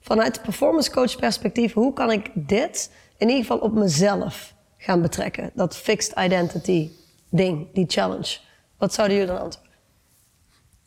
vanuit 0.00 0.42
performance 0.42 0.90
coach 0.90 1.16
perspectief, 1.16 1.72
hoe 1.72 1.92
kan 1.92 2.10
ik 2.10 2.30
dit 2.34 2.90
in 3.16 3.28
ieder 3.28 3.42
geval 3.42 3.58
op 3.58 3.72
mezelf 3.72 4.54
gaan 4.76 5.02
betrekken? 5.02 5.50
Dat 5.54 5.76
fixed 5.76 6.18
identity 6.18 6.90
ding, 7.28 7.66
die 7.72 7.86
challenge. 7.88 8.38
Wat 8.78 8.94
zouden 8.94 9.16
jullie 9.16 9.32
dan 9.32 9.42
antwoorden? 9.42 9.61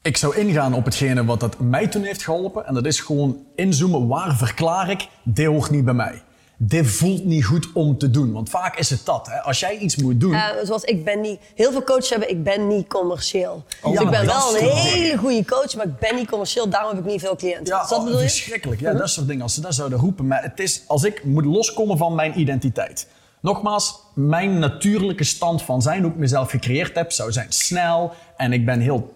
Ik 0.05 0.17
zou 0.17 0.35
ingaan 0.35 0.73
op 0.73 0.85
hetgene 0.85 1.25
wat 1.25 1.39
dat 1.39 1.59
mij 1.59 1.87
toen 1.87 2.03
heeft 2.03 2.23
geholpen. 2.23 2.65
En 2.65 2.73
dat 2.73 2.85
is 2.85 2.99
gewoon 2.99 3.45
inzoomen. 3.55 4.07
Waar 4.07 4.35
verklaar 4.35 4.89
ik, 4.89 5.07
dit 5.23 5.45
hoort 5.45 5.69
niet 5.69 5.85
bij 5.85 5.93
mij. 5.93 6.21
Dit 6.57 6.87
voelt 6.87 7.25
niet 7.25 7.45
goed 7.45 7.67
om 7.73 7.97
te 7.97 8.11
doen. 8.11 8.31
Want 8.31 8.49
vaak 8.49 8.77
is 8.77 8.89
het 8.89 9.05
dat. 9.05 9.27
Hè? 9.27 9.41
Als 9.41 9.59
jij 9.59 9.77
iets 9.77 9.95
moet 9.95 10.19
doen... 10.19 10.31
Uh, 10.31 10.45
zoals 10.63 10.83
ik 10.83 11.03
ben 11.03 11.21
niet... 11.21 11.39
Heel 11.55 11.71
veel 11.71 11.83
coaches 11.83 12.09
hebben, 12.09 12.29
ik 12.29 12.43
ben 12.43 12.67
niet 12.67 12.87
commercieel. 12.87 13.63
Oh, 13.81 13.91
dus 13.91 14.01
ik 14.01 14.09
ben 14.09 14.25
wel 14.25 14.57
een 14.57 14.69
hele 14.69 15.17
goede 15.17 15.45
coach, 15.45 15.75
maar 15.75 15.85
ik 15.85 15.99
ben 15.99 16.15
niet 16.15 16.29
commercieel. 16.29 16.69
Daarom 16.69 16.95
heb 16.95 17.05
ik 17.05 17.11
niet 17.11 17.21
veel 17.21 17.35
cliënten. 17.35 17.65
Ja, 17.65 17.87
dat 17.87 17.99
oh, 17.99 18.17
verschrikkelijk. 18.17 18.81
Ja, 18.81 18.93
dat 18.93 19.09
soort 19.09 19.27
dingen. 19.27 19.41
Als 19.41 19.53
ze 19.53 19.61
dat 19.61 19.75
zouden 19.75 19.99
roepen. 19.99 20.27
Maar 20.27 20.43
het 20.43 20.59
is, 20.59 20.83
als 20.87 21.03
ik 21.03 21.23
moet 21.23 21.45
loskomen 21.45 21.97
van 21.97 22.15
mijn 22.15 22.39
identiteit. 22.39 23.07
Nogmaals, 23.41 23.99
mijn 24.13 24.59
natuurlijke 24.59 25.23
stand 25.23 25.61
van 25.61 25.81
zijn, 25.81 26.01
hoe 26.01 26.11
ik 26.11 26.17
mezelf 26.17 26.49
gecreëerd 26.49 26.95
heb, 26.95 27.11
zou 27.11 27.31
zijn 27.31 27.51
snel. 27.51 28.13
En 28.37 28.53
ik 28.53 28.65
ben 28.65 28.79
heel 28.79 29.14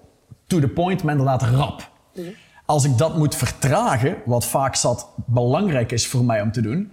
to 0.49 0.59
the 0.59 0.67
point, 0.67 1.03
maar 1.03 1.17
inderdaad 1.17 1.41
rap. 1.41 1.89
Als 2.65 2.85
ik 2.85 2.97
dat 2.97 3.17
moet 3.17 3.35
vertragen, 3.35 4.17
wat 4.25 4.45
vaak 4.45 4.75
zat 4.75 5.09
belangrijk 5.25 5.91
is 5.91 6.07
voor 6.07 6.25
mij 6.25 6.41
om 6.41 6.51
te 6.51 6.61
doen, 6.61 6.91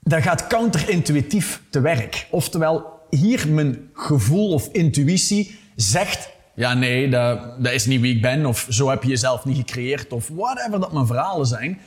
dan 0.00 0.22
gaat 0.22 0.46
counterintuïtief 0.46 1.62
te 1.70 1.80
werk. 1.80 2.26
Oftewel, 2.30 3.00
hier 3.10 3.48
mijn 3.48 3.90
gevoel 3.92 4.52
of 4.52 4.68
intuïtie 4.72 5.58
zegt: 5.76 6.30
ja, 6.54 6.74
nee, 6.74 7.10
dat, 7.10 7.62
dat 7.62 7.72
is 7.72 7.86
niet 7.86 8.00
wie 8.00 8.14
ik 8.14 8.22
ben, 8.22 8.46
of 8.46 8.66
zo 8.68 8.88
heb 8.88 9.02
je 9.02 9.08
jezelf 9.08 9.44
niet 9.44 9.56
gecreëerd, 9.56 10.12
of 10.12 10.28
whatever 10.28 10.80
dat 10.80 10.92
mijn 10.92 11.06
verhalen 11.06 11.46
zijn. 11.46 11.78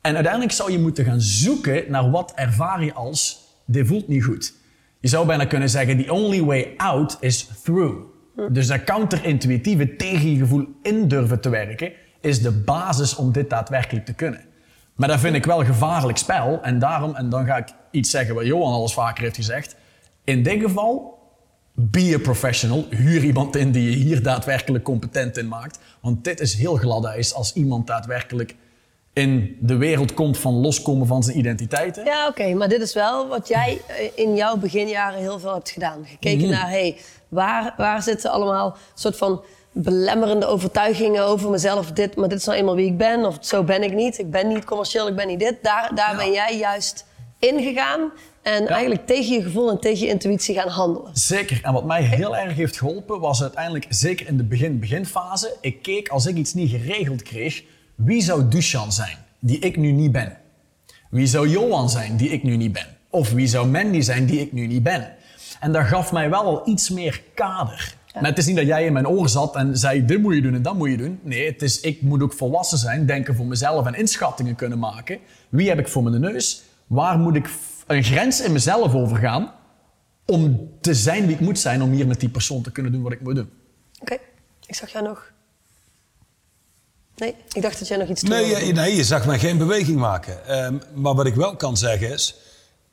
En 0.00 0.14
uiteindelijk 0.14 0.52
zou 0.52 0.72
je 0.72 0.78
moeten 0.78 1.04
gaan 1.04 1.20
zoeken 1.20 1.84
naar 1.88 2.10
wat 2.10 2.32
ervaar 2.34 2.84
je 2.84 2.94
als: 2.94 3.38
dit 3.64 3.86
voelt 3.86 4.08
niet 4.08 4.24
goed. 4.24 4.54
Je 5.00 5.08
zou 5.08 5.26
bijna 5.26 5.44
kunnen 5.44 5.70
zeggen: 5.70 6.04
the 6.04 6.12
only 6.12 6.42
way 6.42 6.74
out 6.76 7.16
is 7.20 7.48
through. 7.62 8.13
Dus 8.48 8.66
dat 8.66 8.84
counterintuïtieve 8.84 9.96
tegen 9.96 10.30
je 10.30 10.38
gevoel 10.38 10.66
in 10.82 11.08
durven 11.08 11.40
te 11.40 11.48
werken, 11.48 11.92
is 12.20 12.42
de 12.42 12.52
basis 12.52 13.16
om 13.16 13.32
dit 13.32 13.50
daadwerkelijk 13.50 14.06
te 14.06 14.14
kunnen. 14.14 14.40
Maar 14.94 15.08
dat 15.08 15.20
vind 15.20 15.34
ik 15.34 15.44
wel 15.44 15.60
een 15.60 15.66
gevaarlijk 15.66 16.18
spel. 16.18 16.62
En 16.62 16.78
daarom, 16.78 17.14
en 17.14 17.28
dan 17.28 17.46
ga 17.46 17.56
ik 17.56 17.68
iets 17.90 18.10
zeggen 18.10 18.34
wat 18.34 18.44
Johan 18.46 18.72
al 18.72 18.82
eens 18.82 18.94
vaker 18.94 19.22
heeft 19.22 19.36
gezegd. 19.36 19.76
In 20.24 20.42
dit 20.42 20.60
geval, 20.60 21.18
be 21.74 22.12
a 22.14 22.18
professional. 22.18 22.86
Huur 22.90 23.24
iemand 23.24 23.56
in 23.56 23.72
die 23.72 23.90
je 23.90 23.96
hier 23.96 24.22
daadwerkelijk 24.22 24.84
competent 24.84 25.36
in 25.36 25.48
maakt. 25.48 25.78
Want 26.00 26.24
dit 26.24 26.40
is 26.40 26.54
heel 26.54 26.76
glad 26.76 27.32
als 27.34 27.52
iemand 27.52 27.86
daadwerkelijk 27.86 28.54
in 29.14 29.56
de 29.60 29.76
wereld 29.76 30.14
komt 30.14 30.38
van 30.38 30.54
loskomen 30.54 31.06
van 31.06 31.22
zijn 31.22 31.38
identiteiten. 31.38 32.04
Ja, 32.04 32.28
oké, 32.28 32.54
maar 32.54 32.68
dit 32.68 32.80
is 32.80 32.94
wel 32.94 33.28
wat 33.28 33.48
jij 33.48 33.80
eh, 33.86 34.10
in 34.14 34.34
jouw 34.34 34.56
beginjaren 34.56 35.20
heel 35.20 35.38
veel 35.38 35.54
hebt 35.54 35.70
gedaan. 35.70 36.06
Gekeken 36.06 36.38
mhm. 36.38 36.50
naar, 36.50 36.68
hey, 36.68 36.96
waar, 37.28 37.74
waar 37.76 38.02
zitten 38.02 38.30
allemaal 38.30 38.76
soort 38.94 39.16
van 39.16 39.42
belemmerende 39.72 40.46
overtuigingen 40.46 41.24
over 41.24 41.50
mezelf. 41.50 41.92
Dit, 41.92 42.16
maar 42.16 42.28
dit 42.28 42.38
is 42.38 42.44
nou 42.44 42.58
eenmaal 42.58 42.76
wie 42.76 42.86
ik 42.86 42.96
ben, 42.96 43.24
of 43.24 43.36
zo 43.40 43.62
ben 43.62 43.82
ik 43.82 43.92
niet. 43.92 44.18
Ik 44.18 44.30
ben 44.30 44.48
niet 44.48 44.64
commercieel, 44.64 45.08
ik 45.08 45.16
ben 45.16 45.26
niet 45.26 45.38
dit. 45.38 45.56
Daar, 45.62 45.90
daar 45.94 46.16
ben 46.16 46.32
jij 46.32 46.58
juist 46.58 47.06
ingegaan. 47.38 48.12
En 48.42 48.66
eigenlijk 48.66 49.06
tegen 49.06 49.34
je 49.34 49.42
gevoel 49.42 49.70
en 49.70 49.80
tegen 49.80 50.06
je 50.06 50.12
intuïtie 50.12 50.54
gaan 50.54 50.68
handelen. 50.68 51.10
Zeker. 51.12 51.60
En 51.62 51.72
wat 51.72 51.84
mij 51.84 52.02
heel 52.02 52.36
erg 52.36 52.54
heeft 52.54 52.78
geholpen, 52.78 53.20
was 53.20 53.42
uiteindelijk, 53.42 53.86
zeker 53.88 54.26
in 54.26 54.36
de 54.36 54.44
begin-beginfase, 54.44 55.56
ik 55.60 55.82
keek 55.82 56.08
als 56.08 56.26
ik 56.26 56.36
iets 56.36 56.54
niet 56.54 56.70
geregeld 56.70 57.22
kreeg, 57.22 57.62
wie 57.94 58.22
zou 58.22 58.48
Dushan 58.48 58.92
zijn, 58.92 59.16
die 59.38 59.58
ik 59.58 59.76
nu 59.76 59.92
niet 59.92 60.12
ben? 60.12 60.36
Wie 61.10 61.26
zou 61.26 61.48
Johan 61.48 61.90
zijn, 61.90 62.16
die 62.16 62.28
ik 62.28 62.42
nu 62.42 62.56
niet 62.56 62.72
ben? 62.72 62.86
Of 63.10 63.30
wie 63.30 63.46
zou 63.46 63.66
Mandy 63.66 64.00
zijn, 64.00 64.26
die 64.26 64.40
ik 64.40 64.52
nu 64.52 64.66
niet 64.66 64.82
ben? 64.82 65.12
En 65.60 65.72
dat 65.72 65.84
gaf 65.84 66.12
mij 66.12 66.30
wel 66.30 66.42
al 66.42 66.68
iets 66.68 66.90
meer 66.90 67.22
kader. 67.34 67.94
Ja. 68.12 68.20
het 68.20 68.38
is 68.38 68.46
niet 68.46 68.56
dat 68.56 68.66
jij 68.66 68.84
in 68.84 68.92
mijn 68.92 69.08
oor 69.08 69.28
zat 69.28 69.56
en 69.56 69.78
zei: 69.78 70.04
dit 70.04 70.22
moet 70.22 70.34
je 70.34 70.42
doen 70.42 70.54
en 70.54 70.62
dat 70.62 70.74
moet 70.74 70.90
je 70.90 70.96
doen. 70.96 71.20
Nee, 71.22 71.46
het 71.46 71.62
is, 71.62 71.80
ik 71.80 72.02
moet 72.02 72.22
ook 72.22 72.32
volwassen 72.32 72.78
zijn, 72.78 73.06
denken 73.06 73.34
voor 73.36 73.46
mezelf 73.46 73.86
en 73.86 73.94
inschattingen 73.94 74.54
kunnen 74.54 74.78
maken. 74.78 75.18
Wie 75.48 75.68
heb 75.68 75.78
ik 75.78 75.88
voor 75.88 76.02
mijn 76.02 76.20
neus? 76.20 76.62
Waar 76.86 77.18
moet 77.18 77.34
ik 77.34 77.50
een 77.86 78.04
grens 78.04 78.40
in 78.40 78.52
mezelf 78.52 78.94
overgaan 78.94 79.52
om 80.26 80.70
te 80.80 80.94
zijn 80.94 81.26
wie 81.26 81.34
ik 81.34 81.40
moet 81.40 81.58
zijn 81.58 81.82
om 81.82 81.90
hier 81.90 82.06
met 82.06 82.20
die 82.20 82.28
persoon 82.28 82.62
te 82.62 82.72
kunnen 82.72 82.92
doen 82.92 83.02
wat 83.02 83.12
ik 83.12 83.20
moet 83.20 83.34
doen? 83.34 83.50
Oké, 84.00 84.16
ik 84.66 84.74
zag 84.74 84.88
jou 84.88 85.04
nog. 85.04 85.32
Nee, 87.16 87.34
ik 87.52 87.62
dacht 87.62 87.78
dat 87.78 87.88
jij 87.88 87.96
nog 87.96 88.08
iets 88.08 88.22
nee, 88.22 88.66
je, 88.66 88.72
nee, 88.72 88.96
je 88.96 89.04
zag 89.04 89.26
mij 89.26 89.38
geen 89.38 89.58
beweging 89.58 89.98
maken. 89.98 90.46
Ehm, 90.46 90.78
maar 90.94 91.14
wat 91.14 91.26
ik 91.26 91.34
wel 91.34 91.56
kan 91.56 91.76
zeggen 91.76 92.12
is... 92.12 92.34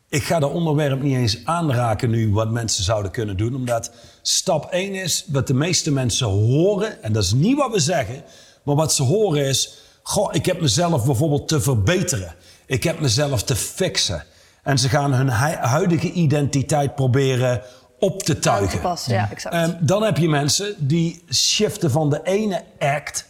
Ik 0.09 0.23
ga 0.23 0.39
dat 0.39 0.51
onderwerp 0.51 1.01
niet 1.01 1.15
eens 1.15 1.45
aanraken 1.45 2.09
nu 2.09 2.31
wat 2.31 2.51
mensen 2.51 2.83
zouden 2.83 3.11
kunnen 3.11 3.37
doen. 3.37 3.55
Omdat 3.55 3.91
stap 4.21 4.65
1 4.65 4.95
is 4.95 5.25
wat 5.27 5.47
de 5.47 5.53
meeste 5.53 5.91
mensen 5.91 6.27
horen. 6.27 7.03
En 7.03 7.13
dat 7.13 7.23
is 7.23 7.33
niet 7.33 7.57
wat 7.57 7.71
we 7.71 7.79
zeggen. 7.79 8.23
Maar 8.63 8.75
wat 8.75 8.93
ze 8.93 9.03
horen 9.03 9.45
is... 9.45 9.73
Goh, 10.03 10.33
ik 10.33 10.45
heb 10.45 10.61
mezelf 10.61 11.05
bijvoorbeeld 11.05 11.47
te 11.47 11.61
verbeteren. 11.61 12.35
Ik 12.65 12.83
heb 12.83 12.99
mezelf 12.99 13.43
te 13.43 13.55
fixen. 13.55 14.23
En 14.63 14.77
ze 14.77 14.89
gaan 14.89 15.13
hun 15.13 15.29
huidige 15.29 16.11
identiteit 16.11 16.95
proberen 16.95 17.61
op 17.99 18.23
te 18.23 18.39
tuigen. 18.39 18.97
ja, 19.05 19.29
exact. 19.31 19.55
Um, 19.55 19.77
dan 19.79 20.03
heb 20.03 20.17
je 20.17 20.29
mensen 20.29 20.75
die 20.77 21.23
shiften 21.29 21.91
van 21.91 22.09
de 22.09 22.19
ene 22.23 22.63
act 22.79 23.25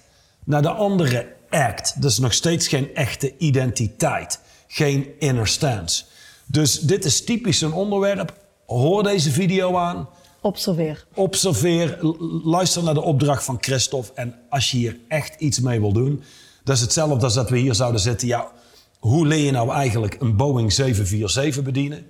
naar 0.46 0.62
de 0.62 0.70
andere 0.70 1.34
act. 1.50 2.02
Dat 2.02 2.12
is 2.12 2.20
nog 2.20 2.34
steeds 2.34 2.68
geen 2.68 2.96
echte 2.96 3.38
identiteit. 3.38 4.40
Geen 4.68 5.08
inner 5.20 5.48
stance. 5.48 6.04
Dus 6.46 6.80
dit 6.80 7.06
is 7.06 7.24
typisch 7.24 7.62
een 7.62 7.74
onderwerp. 7.74 8.34
Hoor 8.66 9.04
deze 9.04 9.32
video 9.32 9.78
aan. 9.78 10.10
Observeer. 10.42 11.06
Observeer. 11.14 11.98
Luister 12.44 12.84
naar 12.84 12.94
de 12.94 13.02
opdracht 13.02 13.44
van 13.44 13.58
Christophe. 13.60 14.12
En 14.16 14.36
als 14.50 14.72
je 14.72 14.78
hier 14.78 15.00
echt 15.08 15.36
iets 15.40 15.60
mee 15.60 15.80
wil 15.80 15.94
doen. 15.94 16.24
Dat 16.64 16.76
is 16.76 16.82
hetzelfde 16.82 17.24
als 17.24 17.34
dat 17.34 17.50
we 17.50 17.58
hier 17.58 17.74
zouden 17.74 18.02
zitten. 18.02 18.28
Ja, 18.28 18.52
hoe 19.00 19.28
leer 19.28 19.46
je 19.46 19.52
nou 19.52 19.72
eigenlijk 19.72 20.18
een 20.20 20.36
Boeing 20.36 20.74
747 20.74 21.64
bedienen? 21.64 22.06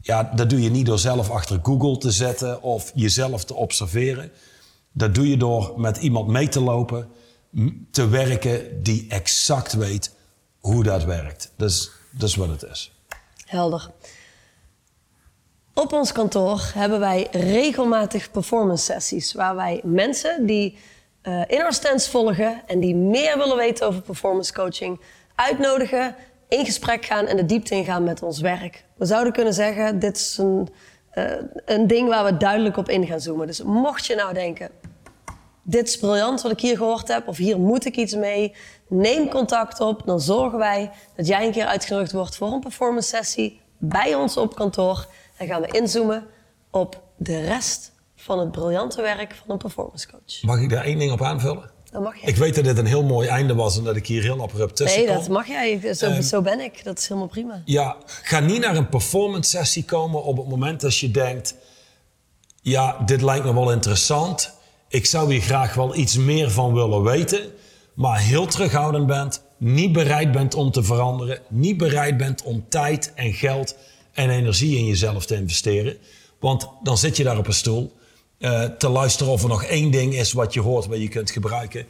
Ja, 0.00 0.32
dat 0.34 0.50
doe 0.50 0.62
je 0.62 0.70
niet 0.70 0.86
door 0.86 0.98
zelf 0.98 1.30
achter 1.30 1.60
Google 1.62 1.98
te 1.98 2.10
zetten 2.10 2.62
of 2.62 2.92
jezelf 2.94 3.44
te 3.44 3.54
observeren. 3.54 4.30
Dat 4.92 5.14
doe 5.14 5.28
je 5.28 5.36
door 5.36 5.72
met 5.76 5.96
iemand 5.96 6.28
mee 6.28 6.48
te 6.48 6.60
lopen, 6.60 7.08
te 7.90 8.08
werken 8.08 8.82
die 8.82 9.06
exact 9.08 9.72
weet 9.72 10.14
hoe 10.60 10.82
dat 10.82 11.04
werkt. 11.04 11.52
Dat 11.56 11.70
is, 11.70 11.90
dat 12.10 12.28
is 12.28 12.34
wat 12.34 12.48
het 12.48 12.62
is. 12.62 12.92
Helder. 13.46 13.90
Op 15.74 15.92
ons 15.92 16.12
kantoor 16.12 16.70
hebben 16.74 17.00
wij 17.00 17.28
regelmatig 17.30 18.30
performance 18.30 18.84
sessies 18.84 19.32
waar 19.32 19.56
wij 19.56 19.80
mensen 19.84 20.46
die 20.46 20.78
uh, 21.22 21.42
in 21.46 21.62
our 21.62 21.72
stance 21.72 22.10
volgen 22.10 22.62
en 22.66 22.80
die 22.80 22.94
meer 22.94 23.38
willen 23.38 23.56
weten 23.56 23.86
over 23.86 24.02
performance 24.02 24.52
coaching 24.52 25.00
uitnodigen, 25.34 26.14
in 26.48 26.64
gesprek 26.64 27.04
gaan 27.04 27.26
en 27.26 27.36
de 27.36 27.46
diepte 27.46 27.74
ingaan 27.74 28.04
met 28.04 28.22
ons 28.22 28.40
werk. 28.40 28.84
We 28.96 29.04
zouden 29.06 29.32
kunnen 29.32 29.54
zeggen, 29.54 29.98
dit 29.98 30.16
is 30.16 30.38
een, 30.38 30.68
uh, 31.14 31.24
een 31.64 31.86
ding 31.86 32.08
waar 32.08 32.24
we 32.24 32.36
duidelijk 32.36 32.76
op 32.76 32.88
in 32.88 33.06
gaan 33.06 33.20
zoomen. 33.20 33.46
Dus 33.46 33.62
mocht 33.62 34.06
je 34.06 34.14
nou 34.14 34.34
denken, 34.34 34.70
dit 35.62 35.88
is 35.88 35.98
briljant 35.98 36.42
wat 36.42 36.52
ik 36.52 36.60
hier 36.60 36.76
gehoord 36.76 37.08
heb, 37.08 37.28
of 37.28 37.36
hier 37.36 37.58
moet 37.58 37.84
ik 37.84 37.96
iets 37.96 38.14
mee. 38.14 38.54
Neem 38.88 39.28
contact 39.28 39.80
op, 39.80 40.02
dan 40.04 40.20
zorgen 40.20 40.58
wij 40.58 40.90
dat 41.16 41.26
jij 41.26 41.46
een 41.46 41.52
keer 41.52 41.66
uitgenodigd 41.66 42.12
wordt 42.12 42.36
voor 42.36 42.52
een 42.52 42.60
performance 42.60 43.08
sessie 43.08 43.60
bij 43.78 44.14
ons 44.14 44.36
op 44.36 44.54
kantoor. 44.54 45.06
Dan 45.38 45.46
gaan 45.46 45.60
we 45.60 45.66
inzoomen 45.66 46.26
op 46.70 47.02
de 47.16 47.40
rest 47.40 47.92
van 48.16 48.38
het 48.38 48.50
briljante 48.50 49.02
werk 49.02 49.34
van 49.34 49.50
een 49.50 49.58
performance 49.58 50.08
coach. 50.10 50.42
Mag 50.42 50.60
ik 50.60 50.70
daar 50.70 50.84
één 50.84 50.98
ding 50.98 51.12
op 51.12 51.22
aanvullen? 51.22 51.70
Dat 51.90 52.02
mag 52.02 52.20
je. 52.20 52.26
Ik 52.26 52.36
weet 52.36 52.54
dat 52.54 52.64
dit 52.64 52.78
een 52.78 52.86
heel 52.86 53.02
mooi 53.04 53.28
einde 53.28 53.54
was 53.54 53.78
en 53.78 53.84
dat 53.84 53.96
ik 53.96 54.06
hier 54.06 54.22
heel 54.22 54.42
abrupt 54.42 54.76
tussen 54.76 55.04
Nee, 55.04 55.14
dat 55.14 55.28
mag 55.28 55.46
jij. 55.46 55.94
Zo, 55.94 56.06
um, 56.06 56.22
zo 56.22 56.40
ben 56.40 56.60
ik. 56.60 56.84
Dat 56.84 56.98
is 56.98 57.08
helemaal 57.08 57.28
prima. 57.28 57.62
Ja, 57.64 57.96
ga 58.06 58.40
niet 58.40 58.60
naar 58.60 58.76
een 58.76 58.88
performance 58.88 59.50
sessie 59.50 59.84
komen 59.84 60.22
op 60.22 60.36
het 60.36 60.48
moment 60.48 60.80
dat 60.80 60.98
je 60.98 61.10
denkt 61.10 61.54
ja, 62.62 62.98
dit 63.04 63.22
lijkt 63.22 63.44
me 63.44 63.54
wel 63.54 63.72
interessant. 63.72 64.52
Ik 64.92 65.06
zou 65.06 65.32
hier 65.32 65.40
graag 65.42 65.74
wel 65.74 65.96
iets 65.96 66.16
meer 66.16 66.50
van 66.50 66.74
willen 66.74 67.02
weten. 67.02 67.40
Maar 67.94 68.18
heel 68.18 68.46
terughoudend 68.46 69.06
bent, 69.06 69.42
niet 69.56 69.92
bereid 69.92 70.32
bent 70.32 70.54
om 70.54 70.70
te 70.70 70.82
veranderen, 70.82 71.38
niet 71.48 71.76
bereid 71.76 72.16
bent 72.16 72.42
om 72.42 72.64
tijd 72.68 73.12
en 73.14 73.32
geld 73.32 73.76
en 74.12 74.30
energie 74.30 74.78
in 74.78 74.86
jezelf 74.86 75.26
te 75.26 75.34
investeren. 75.34 75.96
Want 76.40 76.68
dan 76.82 76.98
zit 76.98 77.16
je 77.16 77.24
daar 77.24 77.38
op 77.38 77.46
een 77.46 77.52
stoel 77.52 77.92
eh, 78.38 78.64
te 78.64 78.88
luisteren 78.88 79.32
of 79.32 79.42
er 79.42 79.48
nog 79.48 79.64
één 79.64 79.90
ding 79.90 80.14
is 80.14 80.32
wat 80.32 80.54
je 80.54 80.60
hoort 80.60 80.86
wat 80.86 80.98
je 81.00 81.08
kunt 81.08 81.30
gebruiken. 81.30 81.86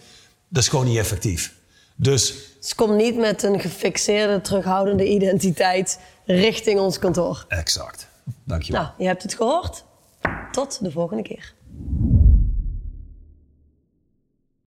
Dat 0.49 0.63
is 0.63 0.69
gewoon 0.69 0.87
niet 0.87 0.99
effectief. 0.99 1.55
Dus 1.97 2.35
Dus 2.61 2.75
kom 2.75 2.97
niet 2.97 3.17
met 3.17 3.43
een 3.43 3.61
gefixeerde, 3.61 4.41
terughoudende 4.41 5.09
identiteit 5.09 5.99
richting 6.27 6.81
ons 6.81 6.99
kantoor. 6.99 7.45
exact. 7.49 8.09
Dankjewel. 8.45 8.83
Nou, 8.83 8.93
je 8.99 9.07
hebt 9.07 9.23
het 9.23 9.35
gehoord. 9.35 9.85
Tot 10.53 10.79
de 10.85 10.91
volgende 10.91 11.23
keer. 11.23 11.55